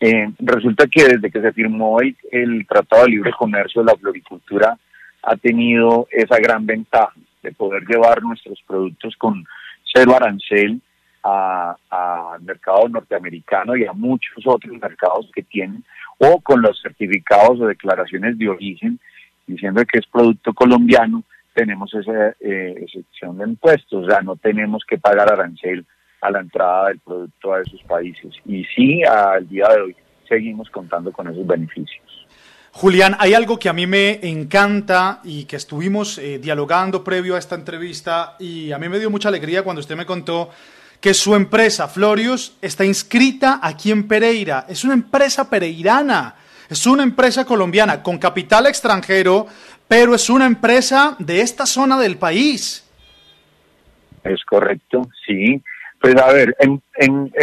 eh, 0.00 0.30
resulta 0.38 0.86
que 0.86 1.04
desde 1.04 1.30
que 1.30 1.40
se 1.40 1.52
firmó 1.52 1.98
el, 2.00 2.66
Tratado 2.66 3.04
de 3.04 3.10
Libre 3.10 3.32
Comercio, 3.32 3.82
la 3.82 3.96
floricultura 3.96 4.78
ha 5.22 5.36
tenido 5.36 6.08
esa 6.10 6.36
gran 6.38 6.66
ventaja 6.66 7.14
de 7.42 7.52
poder 7.52 7.84
llevar 7.84 8.22
nuestros 8.22 8.60
productos 8.66 9.16
con 9.16 9.46
cero 9.92 10.14
arancel 10.14 10.80
al 11.24 12.42
mercado 12.42 12.88
norteamericano 12.88 13.76
y 13.76 13.86
a 13.86 13.92
muchos 13.92 14.46
otros 14.46 14.78
mercados 14.78 15.30
que 15.34 15.42
tienen, 15.42 15.82
o 16.18 16.40
con 16.40 16.60
los 16.60 16.80
certificados 16.82 17.60
o 17.60 17.66
declaraciones 17.66 18.38
de 18.38 18.48
origen, 18.48 19.00
diciendo 19.46 19.82
que 19.90 19.98
es 19.98 20.06
producto 20.06 20.52
colombiano, 20.52 21.22
tenemos 21.54 21.92
esa 21.94 22.34
eh, 22.40 22.74
excepción 22.82 23.38
de 23.38 23.44
impuestos, 23.44 24.04
o 24.04 24.10
sea, 24.10 24.20
no 24.20 24.36
tenemos 24.36 24.84
que 24.86 24.98
pagar 24.98 25.32
arancel 25.32 25.86
a 26.20 26.30
la 26.30 26.40
entrada 26.40 26.88
del 26.88 26.98
producto 27.00 27.52
a 27.52 27.60
esos 27.60 27.82
países. 27.84 28.34
Y 28.44 28.64
sí, 28.64 29.02
al 29.04 29.48
día 29.48 29.68
de 29.68 29.80
hoy 29.80 29.96
seguimos 30.28 30.68
contando 30.70 31.12
con 31.12 31.28
esos 31.28 31.46
beneficios. 31.46 32.02
Julián, 32.72 33.14
hay 33.20 33.34
algo 33.34 33.56
que 33.56 33.68
a 33.68 33.72
mí 33.72 33.86
me 33.86 34.18
encanta 34.28 35.20
y 35.22 35.44
que 35.44 35.54
estuvimos 35.54 36.18
eh, 36.18 36.40
dialogando 36.40 37.04
previo 37.04 37.36
a 37.36 37.38
esta 37.38 37.54
entrevista 37.54 38.34
y 38.40 38.72
a 38.72 38.78
mí 38.78 38.88
me 38.88 38.98
dio 38.98 39.10
mucha 39.10 39.28
alegría 39.28 39.62
cuando 39.62 39.78
usted 39.78 39.96
me 39.96 40.04
contó 40.04 40.50
que 41.04 41.12
su 41.12 41.34
empresa, 41.34 41.86
Florius, 41.86 42.56
está 42.62 42.82
inscrita 42.82 43.60
aquí 43.62 43.90
en 43.90 44.08
Pereira. 44.08 44.64
Es 44.70 44.84
una 44.84 44.94
empresa 44.94 45.50
pereirana, 45.50 46.34
es 46.70 46.86
una 46.86 47.02
empresa 47.02 47.44
colombiana 47.44 48.02
con 48.02 48.16
capital 48.16 48.64
extranjero, 48.64 49.46
pero 49.86 50.14
es 50.14 50.30
una 50.30 50.46
empresa 50.46 51.14
de 51.18 51.42
esta 51.42 51.66
zona 51.66 52.00
del 52.00 52.16
país. 52.16 52.90
Es 54.22 54.42
correcto, 54.46 55.06
sí. 55.26 55.62
Pues 56.00 56.16
a 56.16 56.32
ver, 56.32 56.56
en, 56.58 56.80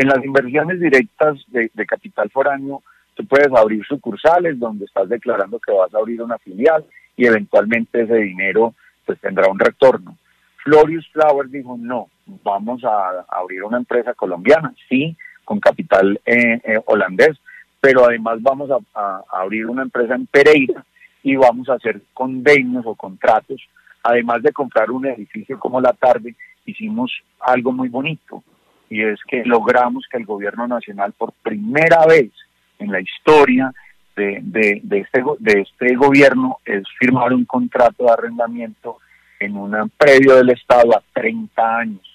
las 0.08 0.26
inversiones 0.26 0.80
directas 0.80 1.38
de, 1.50 1.70
capital 1.86 2.32
foráneo, 2.32 2.82
tú 3.14 3.28
puedes 3.28 3.54
abrir 3.56 3.86
sucursales 3.86 4.58
donde 4.58 4.86
estás 4.86 5.08
declarando 5.08 5.60
que 5.60 5.72
vas 5.72 5.94
a 5.94 6.00
abrir 6.00 6.20
una 6.24 6.40
filial 6.40 6.84
y 7.16 7.28
eventualmente 7.28 8.02
ese 8.02 8.16
dinero 8.16 8.74
pues 9.06 9.20
tendrá 9.20 9.52
un 9.52 9.60
retorno. 9.60 10.18
Florius 10.64 11.08
Flowers 11.12 11.52
dijo, 11.52 11.78
no, 11.80 12.10
vamos 12.44 12.84
a, 12.84 13.26
abrir 13.30 13.64
una 13.64 13.78
empresa 13.78 14.14
colombiana, 14.14 14.74
sí, 14.90 15.16
con 15.44 15.60
capital 15.60 16.20
eh, 16.26 16.62
eh, 16.64 16.80
holandés, 16.86 17.38
pero 17.80 18.06
además 18.06 18.42
vamos 18.42 18.70
a, 18.94 19.24
abrir 19.32 19.66
una 19.66 19.84
empresa 19.84 20.16
en 20.16 20.28
Pereira 20.28 20.86
y 21.24 21.36
vamos 21.36 21.70
a 21.70 21.74
hacer 21.74 22.02
convenios 22.14 22.86
o 22.86 22.96
contratos, 22.96 23.62
además 24.04 24.42
de 24.44 24.52
comprar 24.52 24.92
un 24.92 25.06
edificio 25.06 25.60
como 25.60 25.82
la 25.82 25.94
tarde, 25.94 26.36
hicimos 26.66 27.12
algo 27.40 27.72
muy 27.72 27.90
bonito 27.90 28.44
y 28.90 29.04
es 29.04 29.20
que 29.28 29.44
logramos 29.46 30.06
que 30.12 30.18
el 30.18 30.26
gobierno 30.26 30.68
nacional 30.68 31.14
por 31.14 31.32
primera 31.42 32.06
vez 32.06 32.32
en 32.78 32.92
la 32.92 33.00
historia 33.00 33.74
de, 34.16 34.40
de, 34.44 35.00
este, 35.00 35.24
de 35.40 35.62
este 35.62 35.96
gobierno 35.96 36.58
es 36.66 36.84
firmar 37.00 37.34
un 37.34 37.46
contrato 37.46 38.04
de 38.04 38.12
arrendamiento 38.12 38.98
en 39.40 39.56
un 39.56 39.92
predio 39.98 40.36
del 40.36 40.50
Estado 40.50 40.96
a 40.96 41.04
30 41.14 41.78
años. 41.78 42.11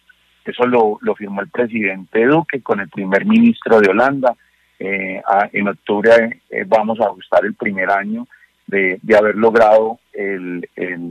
Eso 0.47 0.67
lo, 0.67 0.99
lo 1.01 1.15
firmó 1.15 1.41
el 1.41 1.49
presidente 1.49 2.25
Duque 2.25 2.63
con 2.63 2.81
el 2.81 2.89
primer 2.89 3.25
ministro 3.27 3.81
de 3.81 3.91
Holanda. 3.91 4.35
Eh, 4.79 5.21
en 5.53 5.69
octubre 5.69 6.41
eh, 6.51 6.65
vamos 6.67 7.01
a 7.01 7.05
ajustar 7.05 7.45
el 7.45 7.55
primer 7.55 7.91
año 7.91 8.29
de, 8.67 8.99
de 9.03 9.17
haber 9.17 9.35
logrado 9.35 9.99
el, 10.13 10.69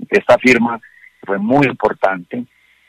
esta 0.10 0.38
firma. 0.38 0.80
Fue 1.26 1.38
muy 1.38 1.68
importante 1.68 2.46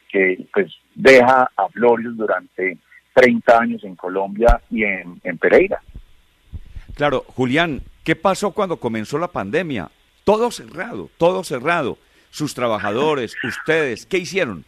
que 0.08 0.46
pues 0.52 0.72
deja 0.94 1.50
a 1.56 1.68
Florius 1.68 2.16
durante 2.16 2.78
30 3.14 3.58
años 3.58 3.84
en 3.84 3.96
Colombia 3.96 4.60
y 4.70 4.84
en, 4.84 5.38
Pereira. 5.38 5.80
Claro, 6.94 7.24
Julián, 7.28 7.80
¿qué 8.04 8.14
pasó 8.14 8.52
cuando 8.52 8.78
comenzó 8.78 9.18
la 9.18 9.28
pandemia? 9.28 9.90
Todo 10.24 10.50
cerrado, 10.50 11.10
todo 11.16 11.42
cerrado. 11.42 11.98
Sus 12.30 12.54
trabajadores, 12.54 13.34
ustedes, 13.44 14.04
¿qué 14.04 14.18
hicieron? 14.18 14.64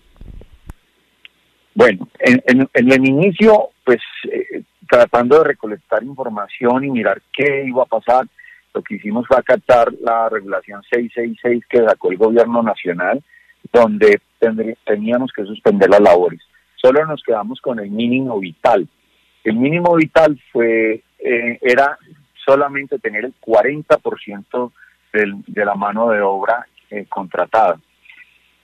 Bueno, 1.78 2.08
en, 2.18 2.68
el 2.74 3.08
inicio, 3.08 3.68
pues 3.84 4.00
eh, 4.24 4.64
tratando 4.90 5.38
de 5.38 5.44
recolectar 5.44 6.02
información 6.02 6.84
y 6.84 6.90
mirar 6.90 7.22
qué 7.32 7.66
iba 7.68 7.84
a 7.84 7.86
pasar, 7.86 8.26
lo 8.74 8.82
que 8.82 8.96
hicimos 8.96 9.28
fue 9.28 9.36
acatar 9.36 9.92
la 10.00 10.28
regulación 10.28 10.82
666 10.90 11.64
que 11.70 11.88
sacó 11.88 12.10
el 12.10 12.18
gobierno 12.18 12.64
nacional, 12.64 13.22
donde 13.72 14.20
teníamos 14.84 15.30
que 15.30 15.44
suspender 15.44 15.88
las 15.88 16.00
labores. 16.00 16.40
Solo 16.74 17.06
nos 17.06 17.22
quedamos 17.22 17.60
con 17.60 17.78
el 17.78 17.90
mínimo 17.90 18.40
vital. 18.40 18.88
El 19.44 19.54
mínimo 19.54 19.94
vital 19.94 20.36
fue 20.50 21.04
eh, 21.20 21.58
era 21.62 21.96
solamente 22.44 22.98
tener 22.98 23.24
el 23.24 23.34
40% 23.40 24.72
del, 25.12 25.44
de 25.46 25.64
la 25.64 25.76
mano 25.76 26.10
de 26.10 26.22
obra 26.22 26.66
eh, 26.90 27.06
contratada. 27.08 27.78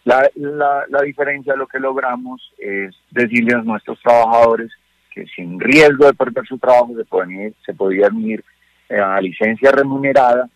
La, 0.04 0.28
la, 0.34 0.84
la 0.88 1.02
diferencia 1.02 1.54
de 1.54 1.58
lo 1.58 1.66
que 1.66 1.78
logramos 1.78 2.52
es 2.58 2.94
decirle 3.10 3.54
a 3.54 3.62
nuestros 3.62 3.98
trabajadores 4.00 4.70
que 5.10 5.26
sin 5.26 5.58
riesgo 5.58 6.06
de 6.06 6.14
perder 6.14 6.46
su 6.46 6.58
trabajo 6.58 6.92
se, 6.96 7.04
pueden 7.04 7.54
se 7.64 7.72
podían 7.72 8.20
ir 8.20 8.44
eh, 8.88 8.98
a 8.98 9.20
licencia 9.20 9.70
remunerada 9.72 10.48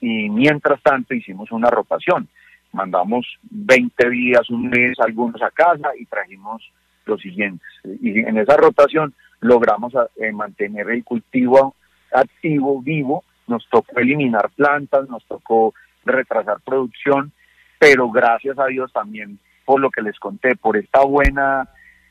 y 0.00 0.28
mientras 0.28 0.82
tanto 0.82 1.14
hicimos 1.14 1.52
una 1.52 1.70
rotación 1.70 2.28
mandamos 2.76 3.26
20 3.50 4.10
días, 4.10 4.48
un 4.50 4.68
mes, 4.68 5.00
algunos 5.00 5.40
a 5.42 5.50
casa 5.50 5.88
y 5.98 6.04
trajimos 6.06 6.62
los 7.06 7.20
siguientes. 7.20 7.66
Y 8.02 8.20
en 8.20 8.38
esa 8.38 8.56
rotación 8.56 9.14
logramos 9.40 9.94
eh, 10.16 10.30
mantener 10.32 10.90
el 10.90 11.02
cultivo 11.02 11.74
activo, 12.12 12.80
vivo, 12.82 13.24
nos 13.46 13.66
tocó 13.70 13.98
eliminar 13.98 14.50
plantas, 14.50 15.08
nos 15.08 15.24
tocó 15.24 15.74
retrasar 16.04 16.58
producción, 16.64 17.32
pero 17.78 18.10
gracias 18.10 18.58
a 18.58 18.66
Dios 18.66 18.92
también 18.92 19.38
por 19.64 19.80
lo 19.80 19.90
que 19.90 20.02
les 20.02 20.18
conté, 20.18 20.56
por 20.56 20.76
esta 20.76 21.04
buena, 21.04 21.68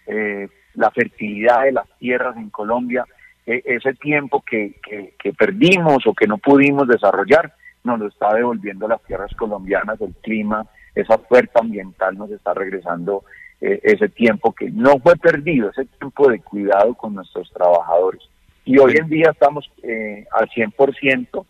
eh, 0.07 0.50
la 0.74 0.91
fertilidad 0.91 1.63
de 1.63 1.72
las 1.72 1.88
tierras 1.98 2.36
en 2.38 2.50
Colombia, 2.50 3.05
e, 3.45 3.62
ese 3.65 3.93
tiempo 3.93 4.43
que, 4.45 4.75
que 5.17 5.34
perdimos 5.34 6.05
o 6.05 6.13
que 6.13 6.27
no 6.27 6.38
pudimos 6.38 6.88
desarrollar, 6.88 7.53
nos 7.86 8.00
lo 8.00 8.07
está 8.07 8.34
devolviendo 8.34 8.88
las 8.88 9.01
tierras 9.03 9.34
colombianas, 9.36 10.01
el 10.01 10.13
clima, 10.15 10.65
esa 10.95 11.15
oferta 11.15 11.60
ambiental 11.60 12.17
nos 12.17 12.31
está 12.31 12.53
regresando 12.53 13.24
eh, 13.62 13.79
ese 13.84 14.10
tiempo 14.10 14.53
que 14.53 14.69
no 14.69 15.00
fue 15.00 15.15
perdido, 15.15 15.69
ese 15.69 15.86
tiempo 15.86 16.29
de 16.29 16.39
cuidado 16.39 16.93
con 16.95 17.15
nuestros 17.15 17.51
trabajadores. 17.51 18.22
Y 18.65 18.77
hoy 18.79 18.95
en 18.98 19.07
día 19.07 19.29
estamos 19.31 19.69
eh, 19.84 20.25
al 20.31 20.50
100%, 20.50 21.45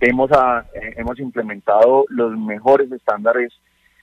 hemos, 0.00 0.30
a, 0.32 0.66
eh, 0.74 0.94
hemos 0.96 1.18
implementado 1.20 2.04
los 2.08 2.36
mejores 2.38 2.90
estándares 2.90 3.52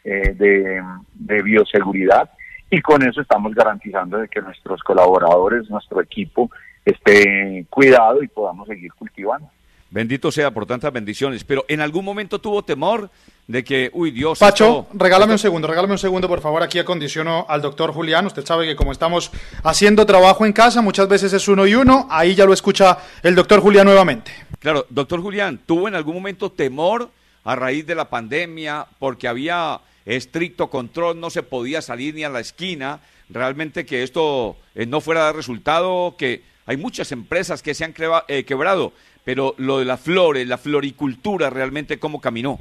eh, 0.03 0.33
de, 0.33 0.81
de 1.13 1.41
bioseguridad 1.41 2.29
y 2.69 2.81
con 2.81 3.01
eso 3.07 3.21
estamos 3.21 3.53
garantizando 3.53 4.17
de 4.17 4.27
que 4.27 4.41
nuestros 4.41 4.81
colaboradores, 4.83 5.69
nuestro 5.69 6.01
equipo 6.01 6.49
esté 6.85 7.65
cuidado 7.69 8.23
y 8.23 8.27
podamos 8.27 8.67
seguir 8.67 8.93
cultivando. 8.93 9.49
Bendito 9.89 10.31
sea 10.31 10.51
por 10.51 10.65
tantas 10.65 10.91
bendiciones. 10.91 11.43
Pero 11.43 11.65
en 11.67 11.81
algún 11.81 12.03
momento 12.03 12.39
tuvo 12.39 12.63
temor 12.63 13.09
de 13.47 13.63
que, 13.63 13.89
uy, 13.93 14.11
Dios. 14.11 14.39
Pacho, 14.39 14.87
regálame 14.93 15.33
un 15.33 15.39
segundo, 15.39 15.67
regálame 15.67 15.93
un 15.93 15.99
segundo, 15.99 16.27
por 16.27 16.41
favor. 16.41 16.61
Aquí 16.61 16.79
acondiciono 16.79 17.45
al 17.47 17.61
doctor 17.61 17.93
Julián. 17.93 18.25
Usted 18.25 18.45
sabe 18.45 18.65
que 18.65 18.75
como 18.75 18.91
estamos 18.91 19.31
haciendo 19.63 20.05
trabajo 20.05 20.45
en 20.45 20.53
casa, 20.53 20.81
muchas 20.81 21.07
veces 21.07 21.31
es 21.33 21.47
uno 21.47 21.65
y 21.65 21.75
uno. 21.75 22.07
Ahí 22.09 22.35
ya 22.35 22.45
lo 22.45 22.53
escucha 22.53 22.97
el 23.23 23.35
doctor 23.35 23.61
Julián 23.61 23.85
nuevamente. 23.85 24.31
Claro, 24.59 24.85
doctor 24.89 25.21
Julián, 25.21 25.61
¿tuvo 25.65 25.87
en 25.87 25.95
algún 25.95 26.15
momento 26.15 26.51
temor 26.51 27.09
a 27.43 27.55
raíz 27.55 27.85
de 27.87 27.95
la 27.95 28.09
pandemia 28.09 28.87
porque 28.99 29.27
había 29.27 29.79
estricto 30.05 30.69
control, 30.69 31.19
no 31.19 31.29
se 31.29 31.43
podía 31.43 31.81
salir 31.81 32.15
ni 32.15 32.23
a 32.25 32.29
la 32.29 32.41
esquina? 32.41 32.99
Realmente 33.29 33.85
que 33.85 34.03
esto 34.03 34.57
eh, 34.75 34.85
no 34.85 34.99
fuera 34.99 35.21
a 35.21 35.25
dar 35.25 35.35
resultado, 35.35 36.15
que 36.17 36.43
hay 36.65 36.75
muchas 36.75 37.11
empresas 37.13 37.61
que 37.61 37.73
se 37.73 37.85
han 37.85 37.93
eh, 38.27 38.43
quebrado 38.43 38.91
pero 39.27 39.55
lo 39.57 39.79
de 39.79 39.83
las 39.83 39.99
flores, 39.99 40.47
la 40.47 40.57
floricultura, 40.57 41.49
realmente 41.49 41.99
cómo 41.99 42.21
caminó. 42.21 42.59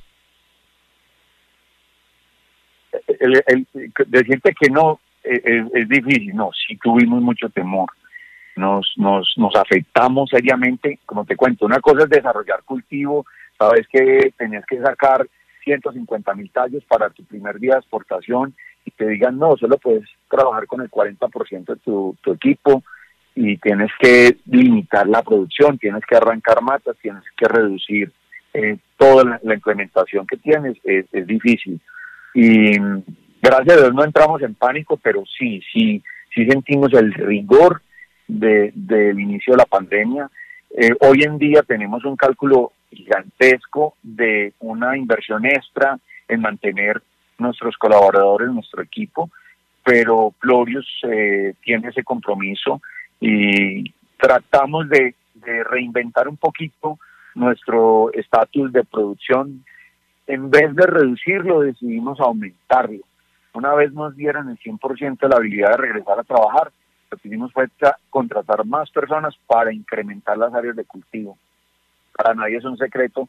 El, 3.06 3.68
decirte 4.08 4.52
que 4.52 4.68
no 4.68 4.98
es, 5.22 5.88
difícil, 5.88 6.34
no, 6.34 6.50
sí 6.66 6.76
tuvimos 6.78 7.22
mucho 7.22 7.48
temor. 7.50 7.88
nos, 8.56 8.92
nos, 8.96 9.32
nos 9.36 9.54
afectamos 9.54 10.28
seriamente. 10.28 10.98
Como 11.06 11.24
te 11.24 11.36
cuento, 11.36 11.66
una 11.66 11.78
cosa 11.78 12.02
es 12.02 12.10
desarrollar 12.10 12.64
cultivo, 12.64 13.26
sabes 13.56 13.86
que 13.86 14.32
tenías 14.36 14.66
que 14.66 14.80
sacar 14.80 15.24
150 15.62 16.34
mil 16.34 16.50
tallos 16.50 16.82
para 16.86 17.10
tu 17.10 17.22
primer 17.26 17.60
día 17.60 17.74
de 17.74 17.78
exportación 17.78 18.56
y 18.84 18.90
te 18.90 19.06
digan, 19.06 19.38
no, 19.38 19.56
solo 19.56 19.78
puedes 19.78 20.08
trabajar 20.28 20.66
con 20.66 20.80
el 20.80 20.90
40% 20.90 21.64
de 21.64 21.76
tu, 21.76 22.16
tu 22.22 22.32
equipo 22.32 22.82
y 23.36 23.58
tienes 23.58 23.90
que 24.00 24.38
limitar 24.46 25.06
la 25.06 25.22
producción, 25.22 25.78
tienes 25.78 26.02
que 26.06 26.16
arrancar 26.16 26.62
matas, 26.62 26.96
tienes 27.02 27.22
que 27.36 27.46
reducir 27.46 28.10
eh, 28.54 28.78
toda 28.96 29.38
la, 29.42 29.54
implementación 29.54 30.26
que 30.26 30.38
tienes, 30.38 30.78
es, 30.82 31.26
difícil. 31.26 31.78
Y 32.32 32.78
gracias 33.42 33.76
a 33.76 33.80
Dios 33.82 33.94
no 33.94 34.04
entramos 34.04 34.40
en 34.40 34.54
pánico, 34.54 34.96
pero 34.96 35.22
sí, 35.38 35.60
sí, 35.70 36.02
sí 36.34 36.46
sentimos 36.46 36.94
el 36.94 37.12
rigor 37.12 37.82
del 38.26 39.20
inicio 39.20 39.52
de 39.52 39.58
la 39.58 39.66
pandemia. 39.66 40.30
Eh, 40.70 40.92
hoy 41.00 41.22
en 41.22 41.36
día 41.36 41.62
tenemos 41.62 42.06
un 42.06 42.16
cálculo 42.16 42.72
gigantesco 42.90 43.96
de 44.02 44.54
una 44.60 44.96
inversión 44.96 45.44
extra 45.44 45.98
en 46.26 46.40
mantener 46.40 47.02
nuestros 47.36 47.76
colaboradores, 47.76 48.48
nuestro 48.48 48.82
equipo, 48.82 49.30
pero 49.84 50.32
Florius 50.40 50.86
eh, 51.02 51.52
tiene 51.62 51.88
ese 51.88 52.02
compromiso 52.02 52.80
y 53.20 53.90
tratamos 54.18 54.88
de, 54.88 55.14
reinventar 55.70 56.26
un 56.26 56.36
poquito 56.36 56.98
nuestro 57.36 58.12
estatus 58.12 58.72
de 58.72 58.82
producción. 58.82 59.64
En 60.26 60.50
vez 60.50 60.74
de 60.74 60.86
reducirlo, 60.86 61.60
decidimos 61.60 62.18
aumentarlo. 62.18 63.04
Una 63.52 63.74
vez 63.74 63.92
nos 63.92 64.16
dieran 64.16 64.48
el 64.48 64.58
100% 64.58 65.20
de 65.20 65.28
la 65.28 65.36
habilidad 65.36 65.70
de 65.70 65.76
regresar 65.76 66.18
a 66.18 66.24
trabajar, 66.24 66.72
lo 67.10 67.18
que 67.18 67.28
hicimos 67.28 67.52
fue 67.52 67.68
contratar 68.10 68.64
más 68.64 68.90
personas 68.90 69.36
para 69.46 69.72
incrementar 69.72 70.36
las 70.36 70.52
áreas 70.52 70.74
de 70.74 70.84
cultivo. 70.84 71.38
Para 72.12 72.34
nadie 72.34 72.56
es 72.56 72.64
un 72.64 72.76
secreto, 72.76 73.28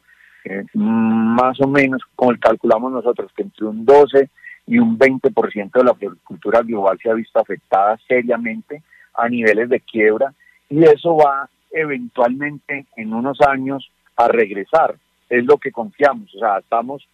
más 0.74 1.60
o 1.60 1.68
menos, 1.68 2.02
como 2.16 2.32
calculamos 2.40 2.90
nosotros, 2.90 3.30
que 3.36 3.42
entre 3.42 3.66
un 3.66 3.84
12 3.84 4.28
y 4.66 4.78
un 4.78 4.98
20% 4.98 5.70
de 5.70 5.84
la 5.84 5.92
agricultura 5.92 6.62
global 6.62 6.98
se 7.00 7.10
ha 7.10 7.14
visto 7.14 7.38
afectada 7.38 7.96
seriamente 8.08 8.82
a 9.18 9.28
niveles 9.28 9.68
de 9.68 9.80
quiebra 9.80 10.32
y 10.70 10.84
eso 10.84 11.16
va 11.16 11.48
eventualmente 11.70 12.86
en 12.96 13.12
unos 13.12 13.40
años 13.40 13.90
a 14.16 14.28
regresar. 14.28 14.96
Es 15.28 15.44
lo 15.44 15.58
que 15.58 15.72
confiamos, 15.72 16.34
o 16.34 16.38
sea, 16.38 16.58
estamos 16.58 17.06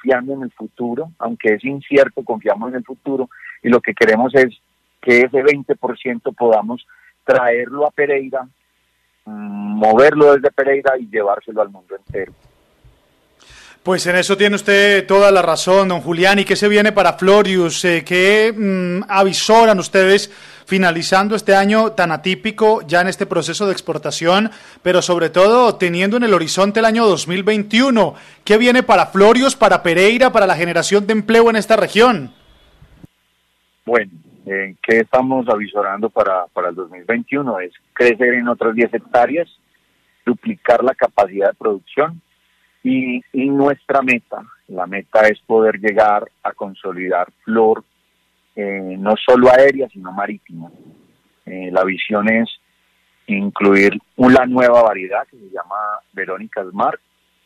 fiando 0.00 0.32
en 0.34 0.42
el 0.42 0.52
futuro, 0.52 1.10
aunque 1.18 1.54
es 1.54 1.64
incierto, 1.64 2.22
confiamos 2.24 2.70
en 2.70 2.76
el 2.76 2.84
futuro 2.84 3.28
y 3.62 3.68
lo 3.68 3.80
que 3.80 3.94
queremos 3.94 4.34
es 4.34 4.56
que 5.00 5.18
ese 5.18 5.42
20% 5.42 6.34
podamos 6.34 6.86
traerlo 7.24 7.86
a 7.86 7.90
Pereira, 7.90 8.48
mm, 9.24 9.78
moverlo 9.78 10.34
desde 10.34 10.50
Pereira 10.50 10.96
y 10.98 11.08
llevárselo 11.08 11.60
al 11.60 11.70
mundo 11.70 11.96
entero. 11.96 12.32
Pues 13.82 14.06
en 14.06 14.16
eso 14.16 14.36
tiene 14.36 14.56
usted 14.56 15.06
toda 15.06 15.30
la 15.30 15.40
razón, 15.40 15.88
don 15.88 16.00
Julián. 16.00 16.38
¿Y 16.38 16.44
qué 16.44 16.56
se 16.56 16.68
viene 16.68 16.92
para 16.92 17.14
Florius? 17.14 17.84
Eh, 17.84 18.04
¿Qué 18.04 18.52
mm, 18.54 19.04
avisoran 19.08 19.78
ustedes 19.78 20.30
finalizando 20.66 21.34
este 21.34 21.54
año 21.54 21.92
tan 21.92 22.12
atípico 22.12 22.82
ya 22.86 23.00
en 23.00 23.08
este 23.08 23.24
proceso 23.24 23.66
de 23.66 23.72
exportación, 23.72 24.50
pero 24.82 25.00
sobre 25.00 25.30
todo 25.30 25.76
teniendo 25.76 26.18
en 26.18 26.24
el 26.24 26.34
horizonte 26.34 26.80
el 26.80 26.86
año 26.86 27.06
2021? 27.06 28.14
¿Qué 28.44 28.58
viene 28.58 28.82
para 28.82 29.06
Florius, 29.06 29.56
para 29.56 29.82
Pereira, 29.82 30.30
para 30.32 30.46
la 30.46 30.56
generación 30.56 31.06
de 31.06 31.14
empleo 31.14 31.48
en 31.48 31.56
esta 31.56 31.76
región? 31.76 32.34
Bueno, 33.86 34.10
¿qué 34.44 34.98
estamos 34.98 35.48
avisorando 35.48 36.10
para, 36.10 36.46
para 36.48 36.68
el 36.70 36.74
2021? 36.74 37.60
Es 37.60 37.72
crecer 37.94 38.34
en 38.34 38.48
otras 38.48 38.74
10 38.74 38.92
hectáreas, 38.92 39.48
duplicar 40.26 40.84
la 40.84 40.94
capacidad 40.94 41.48
de 41.48 41.54
producción 41.54 42.20
y, 42.82 43.20
nuestra 43.32 44.02
meta, 44.02 44.42
la 44.68 44.86
meta 44.86 45.20
es 45.28 45.38
poder 45.40 45.78
llegar 45.78 46.30
a 46.42 46.52
consolidar 46.52 47.30
flor 47.44 47.84
eh, 48.54 48.96
no 48.98 49.14
solo 49.16 49.50
aérea, 49.50 49.88
sino 49.88 50.12
marítima. 50.12 50.70
Eh, 51.46 51.70
la 51.72 51.84
visión 51.84 52.28
es 52.28 52.48
incluir 53.26 53.98
una 54.16 54.46
nueva 54.46 54.82
variedad 54.82 55.26
que 55.30 55.38
se 55.38 55.50
llama 55.50 55.76
Verónica 56.12 56.64
Smart 56.70 57.00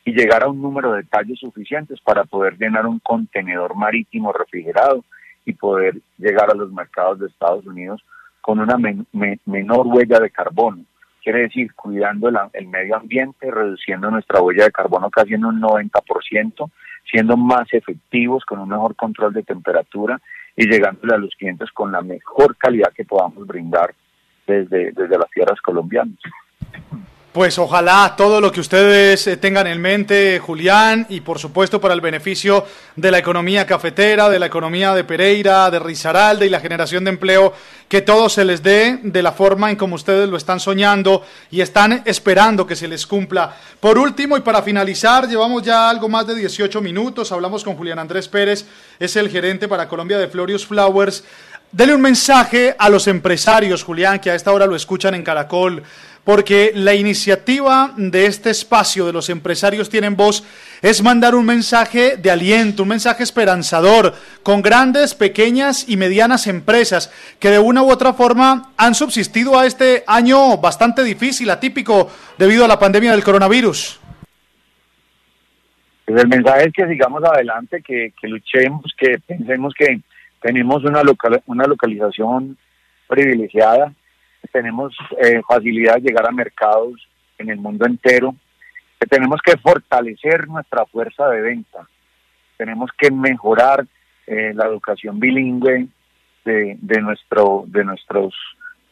y 0.05 0.13
llegar 0.13 0.45
a 0.45 0.49
un 0.49 0.61
número 0.61 0.93
de 0.93 1.05
tallos 1.05 1.39
suficientes 1.39 2.01
para 2.01 2.25
poder 2.25 2.57
llenar 2.59 2.87
un 2.87 2.99
contenedor 3.01 3.75
marítimo 3.77 4.33
refrigerado 4.33 5.05
y 5.45 5.53
poder 5.55 6.01
llegar 6.19 6.51
a 6.51 6.55
los 6.55 6.73
mercados 6.73 7.19
de 7.19 7.27
Estados 7.27 7.67
Unidos 7.67 8.03
con 8.41 8.59
una 8.59 8.77
menor 9.45 9.87
huella 9.87 10.19
de 10.19 10.31
carbono 10.31 10.85
quiere 11.23 11.43
decir 11.43 11.75
cuidando 11.75 12.29
el, 12.53 12.67
medio 12.69 12.97
ambiente, 12.97 13.51
reduciendo 13.51 14.11
nuestra 14.11 14.41
huella 14.41 14.65
de 14.65 14.73
carbono 14.73 15.11
casi 15.11 15.35
en 15.35 15.45
un 15.45 15.61
90%, 15.61 16.71
siendo 17.11 17.37
más 17.37 17.73
efectivos 17.73 18.45
con 18.45 18.59
un 18.59 18.69
mejor 18.69 18.97
control 18.97 19.33
de 19.33 19.43
temperatura 19.43 20.21
y 20.57 20.69
llegándole 20.69 21.15
a 21.15 21.19
los 21.19 21.35
clientes 21.37 21.71
con 21.73 21.93
la 21.93 22.03
mejor 22.03 22.57
calidad 22.57 22.93
que 22.93 23.05
podamos 23.05 23.47
brindar 23.47 23.95
desde, 24.47 24.93
desde 24.93 25.19
las 25.19 25.31
tierras 25.31 25.61
colombianas. 25.61 26.19
Pues 27.33 27.59
ojalá 27.59 28.13
todo 28.15 28.43
lo 28.43 28.53
que 28.53 28.61
ustedes 28.61 29.27
eh, 29.27 29.39
tengan 29.39 29.67
en 29.67 29.81
mente, 29.81 30.39
Julián, 30.39 31.07
y 31.09 31.23
por 31.23 31.39
supuesto 31.39 31.81
para 31.81 31.95
el 31.95 32.03
beneficio 32.03 32.67
de 32.95 33.11
la 33.11 33.17
economía 33.17 33.67
cafetera, 33.67 34.29
de 34.29 34.39
la 34.39 34.45
economía 34.45 34.93
de 34.93 35.05
Pereira, 35.05 35.71
de 35.71 35.79
Risaralda 35.79 36.45
y 36.45 36.51
la 36.51 36.61
generación 36.61 37.05
de 37.05 37.11
empleo, 37.11 37.55
que 37.89 38.03
todo 38.03 38.29
se 38.29 38.45
les 38.45 38.63
dé 38.63 38.99
de 39.03 39.23
la 39.23 39.33
forma 39.33 39.71
en 39.71 39.77
como 39.77 39.95
ustedes 39.95 40.29
lo 40.29 40.37
están 40.37 40.61
soñando 40.61 41.25
y 41.51 41.63
están 41.63 42.03
esperando 42.05 42.67
que 42.67 42.77
se 42.77 42.87
les 42.87 43.07
cumpla. 43.07 43.57
Por 43.81 43.97
último 43.97 44.37
y 44.37 44.41
para 44.43 44.61
finalizar, 44.61 45.27
llevamos 45.27 45.63
ya 45.63 45.89
algo 45.89 46.11
más 46.11 46.27
de 46.27 46.35
18 46.35 46.83
minutos, 46.83 47.33
hablamos 47.33 47.65
con 47.65 47.77
Julián 47.77 47.99
Andrés 47.99 48.29
Pérez, 48.29 48.67
es 48.99 49.17
el 49.17 49.31
gerente 49.31 49.69
para 49.69 49.89
Colombia 49.89 50.19
de 50.19 50.29
Florius 50.29 50.67
Flowers. 50.67 51.25
Dele 51.73 51.95
un 51.95 52.03
mensaje 52.03 52.77
a 52.79 52.91
los 52.91 53.07
empresarios, 53.07 53.83
Julián, 53.83 54.21
que 54.21 54.31
a 54.31 54.35
esta 54.35 54.53
hora 54.53 54.67
lo 54.67 54.77
escuchan 54.77 55.15
en 55.15 55.23
Caracol 55.23 55.83
porque 56.25 56.73
la 56.75 56.95
iniciativa 56.95 57.93
de 57.97 58.27
este 58.27 58.51
espacio 58.51 59.07
de 59.07 59.13
los 59.13 59.29
empresarios 59.29 59.91
tienen 59.91 60.17
voz 60.17 60.45
es 60.81 61.03
mandar 61.03 61.35
un 61.35 61.45
mensaje 61.45 62.17
de 62.17 62.31
aliento, 62.31 62.85
un 62.85 62.91
mensaje 62.91 63.23
esperanzador 63.23 64.15
con 64.43 64.63
grandes, 64.63 65.15
pequeñas 65.15 65.89
y 65.89 65.97
medianas 65.97 66.47
empresas 66.47 67.13
que 67.41 67.51
de 67.51 67.59
una 67.59 67.83
u 67.83 67.91
otra 67.91 68.13
forma 68.13 68.73
han 68.77 68.95
subsistido 68.95 69.59
a 69.59 69.67
este 69.67 70.05
año 70.07 70.59
bastante 70.59 71.03
difícil, 71.03 71.51
atípico, 71.51 72.09
debido 72.39 72.65
a 72.65 72.69
la 72.69 72.79
pandemia 72.79 73.13
del 73.13 73.25
coronavirus. 73.25 74.01
Pues 76.05 76.23
el 76.23 76.29
mensaje 76.29 76.67
es 76.67 76.73
que 76.73 76.87
sigamos 76.89 77.23
adelante, 77.25 77.83
que, 77.83 78.13
luchemos, 78.23 78.85
que 78.97 79.19
pensemos 79.27 79.73
que 79.77 80.01
tenemos 80.41 80.85
una, 80.85 81.03
una 81.47 81.65
localización 81.65 82.59
privilegiada, 83.09 83.93
tenemos 84.49 84.95
eh, 85.19 85.41
facilidad 85.47 85.97
de 85.97 86.03
llegar 86.03 86.29
a 86.29 86.33
mercados 86.33 87.09
en 87.39 87.51
el 87.51 87.59
mundo 87.59 87.87
entero, 87.87 88.35
que 89.01 89.07
tenemos 89.07 89.41
que 89.43 89.57
fortalecer 89.57 90.49
nuestra 90.49 90.87
fuerza 90.87 91.29
de 91.29 91.41
venta, 91.41 91.89
tenemos 92.57 92.91
que 92.97 93.11
mejorar 93.11 93.87
eh, 94.27 94.53
la 94.55 94.67
educación 94.67 95.19
bilingüe 95.19 95.89
de, 96.45 96.77
de, 96.81 97.01
nuestro, 97.01 97.65
de 97.67 97.85
nuestros 97.85 98.35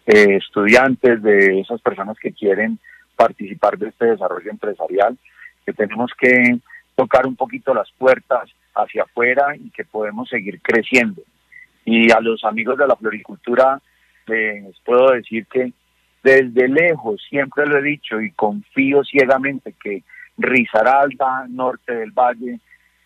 eh, 0.07 0.37
estudiantes, 0.37 1.23
de 1.23 1.61
esas 1.61 1.81
personas 1.81 2.19
que 2.19 2.33
quieren 2.33 2.79
participar 3.17 3.79
de 3.79 3.89
este 3.89 4.07
desarrollo 4.07 4.51
empresarial, 4.51 5.17
que 5.65 5.73
tenemos 5.73 6.11
que 6.19 6.59
tocar 6.97 7.27
un 7.27 7.37
poquito 7.37 7.75
las 7.75 7.91
puertas 7.93 8.51
hacia 8.75 9.03
afuera 9.05 9.55
y 9.57 9.71
que 9.71 9.85
podemos 9.85 10.29
seguir 10.29 10.61
creciendo. 10.61 11.23
Y 11.85 12.11
a 12.13 12.21
los 12.21 12.45
amigos 12.45 12.79
de 12.79 12.87
la 12.87 12.97
floricultura 12.97 13.81
les 14.27 14.79
puedo 14.85 15.11
decir 15.11 15.47
que 15.47 15.73
desde 16.23 16.69
lejos, 16.69 17.23
siempre 17.29 17.67
lo 17.67 17.79
he 17.79 17.83
dicho 17.83 18.21
y 18.21 18.31
confío 18.33 19.03
ciegamente 19.05 19.75
que 19.83 20.03
Risaralda, 20.37 21.47
norte 21.49 21.95
del 21.95 22.13
valle, 22.13 22.61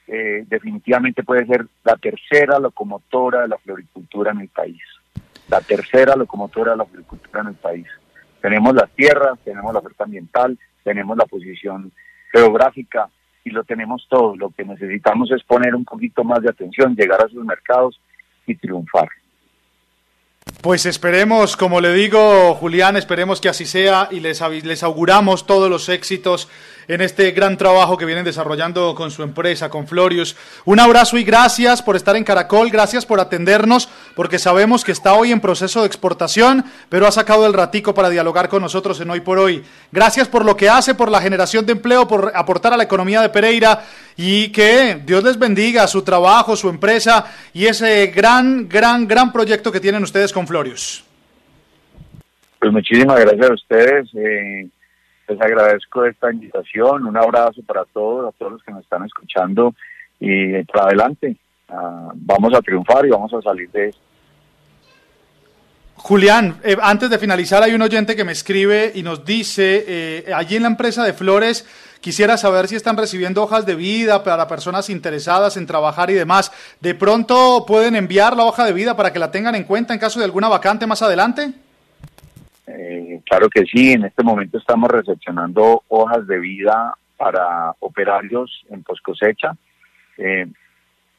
eh, 0.07 0.45
definitivamente 0.47 1.25
puede 1.25 1.47
ser 1.47 1.67
la 1.83 1.97
tercera 1.97 2.59
locomotora 2.59 3.43
de 3.43 3.49
la 3.49 3.59
floricultura 3.59 4.31
en 4.33 4.41
el 4.41 4.49
país. 4.49 4.81
La 5.49 5.61
tercera 5.61 6.15
locomotora 6.15 6.73
de 6.73 6.79
la 6.79 6.85
floricultura 6.85 7.41
en 7.41 7.49
el 7.49 7.55
país. 7.55 7.87
Tenemos 8.41 8.75
las 8.75 8.91
tierras, 8.91 9.39
tenemos 9.45 9.73
la 9.73 9.81
oferta 9.81 10.05
ambiental, 10.05 10.59
tenemos 10.83 11.17
la 11.17 11.25
posición 11.25 11.91
geográfica 12.33 13.09
y 13.43 13.51
lo 13.51 13.65
tenemos 13.65 14.07
todo. 14.09 14.37
Lo 14.37 14.51
que 14.51 14.65
necesitamos 14.65 15.31
es 15.33 15.43
poner 15.43 15.75
un 15.75 15.85
poquito 15.85 16.23
más 16.25 16.41
de 16.41 16.51
atención, 16.51 16.95
llegar 16.95 17.23
a 17.23 17.29
sus 17.29 17.45
mercados 17.45 18.01
y 18.47 18.55
triunfar. 18.55 19.09
Pues 20.65 20.87
esperemos, 20.87 21.59
como 21.59 21.79
le 21.79 21.93
digo, 21.93 22.55
Julián, 22.55 22.97
esperemos 22.97 23.39
que 23.39 23.51
así 23.51 23.67
sea 23.67 24.09
y 24.11 24.21
les, 24.21 24.41
les 24.65 24.83
auguramos 24.83 25.45
todos 25.45 25.69
los 25.69 25.91
éxitos 25.91 26.49
en 26.89 27.03
este 27.03 27.33
gran 27.33 27.59
trabajo 27.59 27.99
que 27.99 28.07
vienen 28.07 28.25
desarrollando 28.25 28.95
con 28.95 29.11
su 29.11 29.23
empresa, 29.23 29.69
con 29.69 29.87
Florius. 29.87 30.37
Un 30.65 30.81
abrazo 30.81 31.19
y 31.19 31.25
gracias 31.25 31.83
por 31.83 31.97
estar 31.97 32.17
en 32.17 32.25
Caracol, 32.25 32.71
gracias 32.71 33.05
por 33.05 33.21
atendernos, 33.21 33.91
porque 34.15 34.39
sabemos 34.39 34.85
que 34.85 34.93
está 34.93 35.15
hoy 35.15 35.33
en 35.33 35.41
proceso 35.41 35.81
de 35.81 35.87
exportación, 35.87 36.65
pero 36.89 37.07
ha 37.07 37.13
sacado 37.13 37.47
el 37.47 37.53
ratico 37.53 37.95
para 37.95 38.11
dialogar 38.11 38.49
con 38.49 38.63
nosotros 38.63 39.01
en 39.01 39.11
Hoy 39.11 39.21
por 39.21 39.39
Hoy. 39.39 39.63
Gracias 39.93 40.29
por 40.29 40.45
lo 40.45 40.57
que 40.57 40.69
hace, 40.69 40.95
por 40.95 41.11
la 41.11 41.21
generación 41.21 41.67
de 41.67 41.73
empleo, 41.73 42.07
por 42.07 42.33
aportar 42.35 42.73
a 42.73 42.77
la 42.77 42.85
economía 42.85 43.21
de 43.21 43.29
Pereira 43.29 43.83
y 44.17 44.53
que 44.53 45.01
Dios 45.05 45.25
les 45.25 45.39
bendiga 45.39 45.87
su 45.87 46.03
trabajo, 46.03 46.57
su 46.57 46.69
empresa 46.69 47.27
y 47.53 47.67
ese 47.67 48.07
gran, 48.09 48.69
gran, 48.69 49.07
gran 49.07 49.33
proyecto 49.33 49.73
que 49.73 49.81
tienen 49.81 50.03
ustedes 50.03 50.33
con 50.33 50.47
Florius. 50.47 51.05
Pues 52.59 52.73
muchísimas 52.73 53.21
gracias 53.21 53.51
a 53.51 53.55
ustedes. 53.55 54.09
Eh, 54.15 54.69
les 55.29 55.41
agradezco 55.41 56.05
esta 56.05 56.33
invitación. 56.33 57.07
Un 57.07 57.17
abrazo 57.17 57.61
para 57.67 57.85
todos, 57.87 58.33
a 58.33 58.39
todos 58.39 58.53
los 58.53 58.63
que 58.63 58.73
nos 58.73 58.83
están 58.83 59.05
escuchando 59.05 59.75
y 60.21 60.63
para 60.65 60.87
adelante. 60.87 61.37
Ah, 61.69 62.13
vamos 62.15 62.55
a 62.55 62.61
triunfar 62.61 63.05
y 63.07 63.11
vamos 63.11 63.33
a 63.35 63.43
salir 63.43 63.71
de 63.71 63.89
esto. 63.89 64.04
Julián, 66.07 66.57
eh, 66.63 66.77
antes 66.83 67.09
de 67.09 67.19
finalizar 67.19 67.63
hay 67.63 67.73
un 67.73 67.81
oyente 67.81 68.15
que 68.15 68.25
me 68.25 68.33
escribe 68.33 68.93
y 68.95 69.03
nos 69.03 69.25
dice, 69.25 69.87
eh, 69.89 70.35
allí 70.35 70.57
en 70.57 70.65
la 70.65 70.69
empresa 70.69 71.03
de 71.03 71.15
Flores 71.15 71.67
quisiera 72.03 72.37
saber 72.37 72.69
si 72.69 72.77
están 72.77 72.99
recibiendo 72.99 73.43
hojas 73.43 73.65
de 73.65 73.75
vida 73.75 74.23
para 74.23 74.47
personas 74.47 74.91
interesadas 74.91 75.57
en 75.57 75.65
trabajar 75.65 76.11
y 76.11 76.13
demás. 76.13 76.53
¿De 76.79 76.95
pronto 76.95 77.65
pueden 77.67 77.97
enviar 77.97 78.37
la 78.37 78.45
hoja 78.45 78.67
de 78.67 78.75
vida 78.75 78.95
para 78.95 79.15
que 79.15 79.19
la 79.19 79.31
tengan 79.31 79.55
en 79.55 79.65
cuenta 79.65 79.95
en 79.95 79.99
caso 79.99 80.19
de 80.19 80.27
alguna 80.27 80.51
vacante 80.51 80.87
más 80.87 81.01
adelante? 81.01 81.55
Eh, 82.67 83.23
claro 83.25 83.49
que 83.49 83.65
sí, 83.65 83.93
en 83.93 84.05
este 84.05 84.23
momento 84.23 84.59
estamos 84.59 84.91
recepcionando 84.91 85.85
hojas 85.89 86.27
de 86.27 86.39
vida 86.39 86.93
para 87.17 87.73
operarios 87.81 88.63
en 88.69 88.83
post 88.83 89.03
cosecha. 89.03 89.57
Eh, 90.19 90.49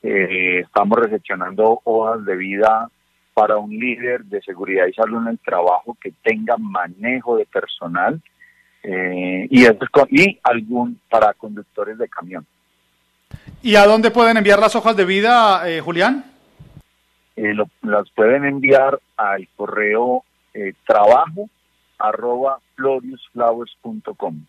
eh, 0.03 0.59
estamos 0.59 0.99
recepcionando 0.99 1.81
hojas 1.85 2.23
de 2.23 2.35
vida 2.35 2.87
para 3.35 3.57
un 3.57 3.69
líder 3.69 4.25
de 4.25 4.41
seguridad 4.41 4.87
y 4.87 4.93
salud 4.93 5.21
en 5.21 5.27
el 5.27 5.39
trabajo 5.39 5.95
que 6.01 6.11
tenga 6.23 6.57
manejo 6.57 7.37
de 7.37 7.45
personal 7.45 8.19
y, 8.83 9.61
y 9.61 10.39
algún 10.41 10.99
para 11.09 11.33
conductores 11.33 11.99
de 11.99 12.07
camión. 12.07 12.45
¿Y 13.61 13.75
a 13.75 13.85
dónde 13.85 14.09
pueden 14.09 14.37
enviar 14.37 14.59
las 14.59 14.75
hojas 14.75 14.95
de 14.95 15.05
vida, 15.05 15.63
Julián? 15.83 16.25
las 17.81 18.09
pueden 18.11 18.45
enviar 18.45 18.99
al 19.17 19.47
correo 19.55 20.23
eh, 20.53 20.73
trabajo 20.85 21.49
arroba 21.97 22.59
floriusflowers.com. 22.75 24.45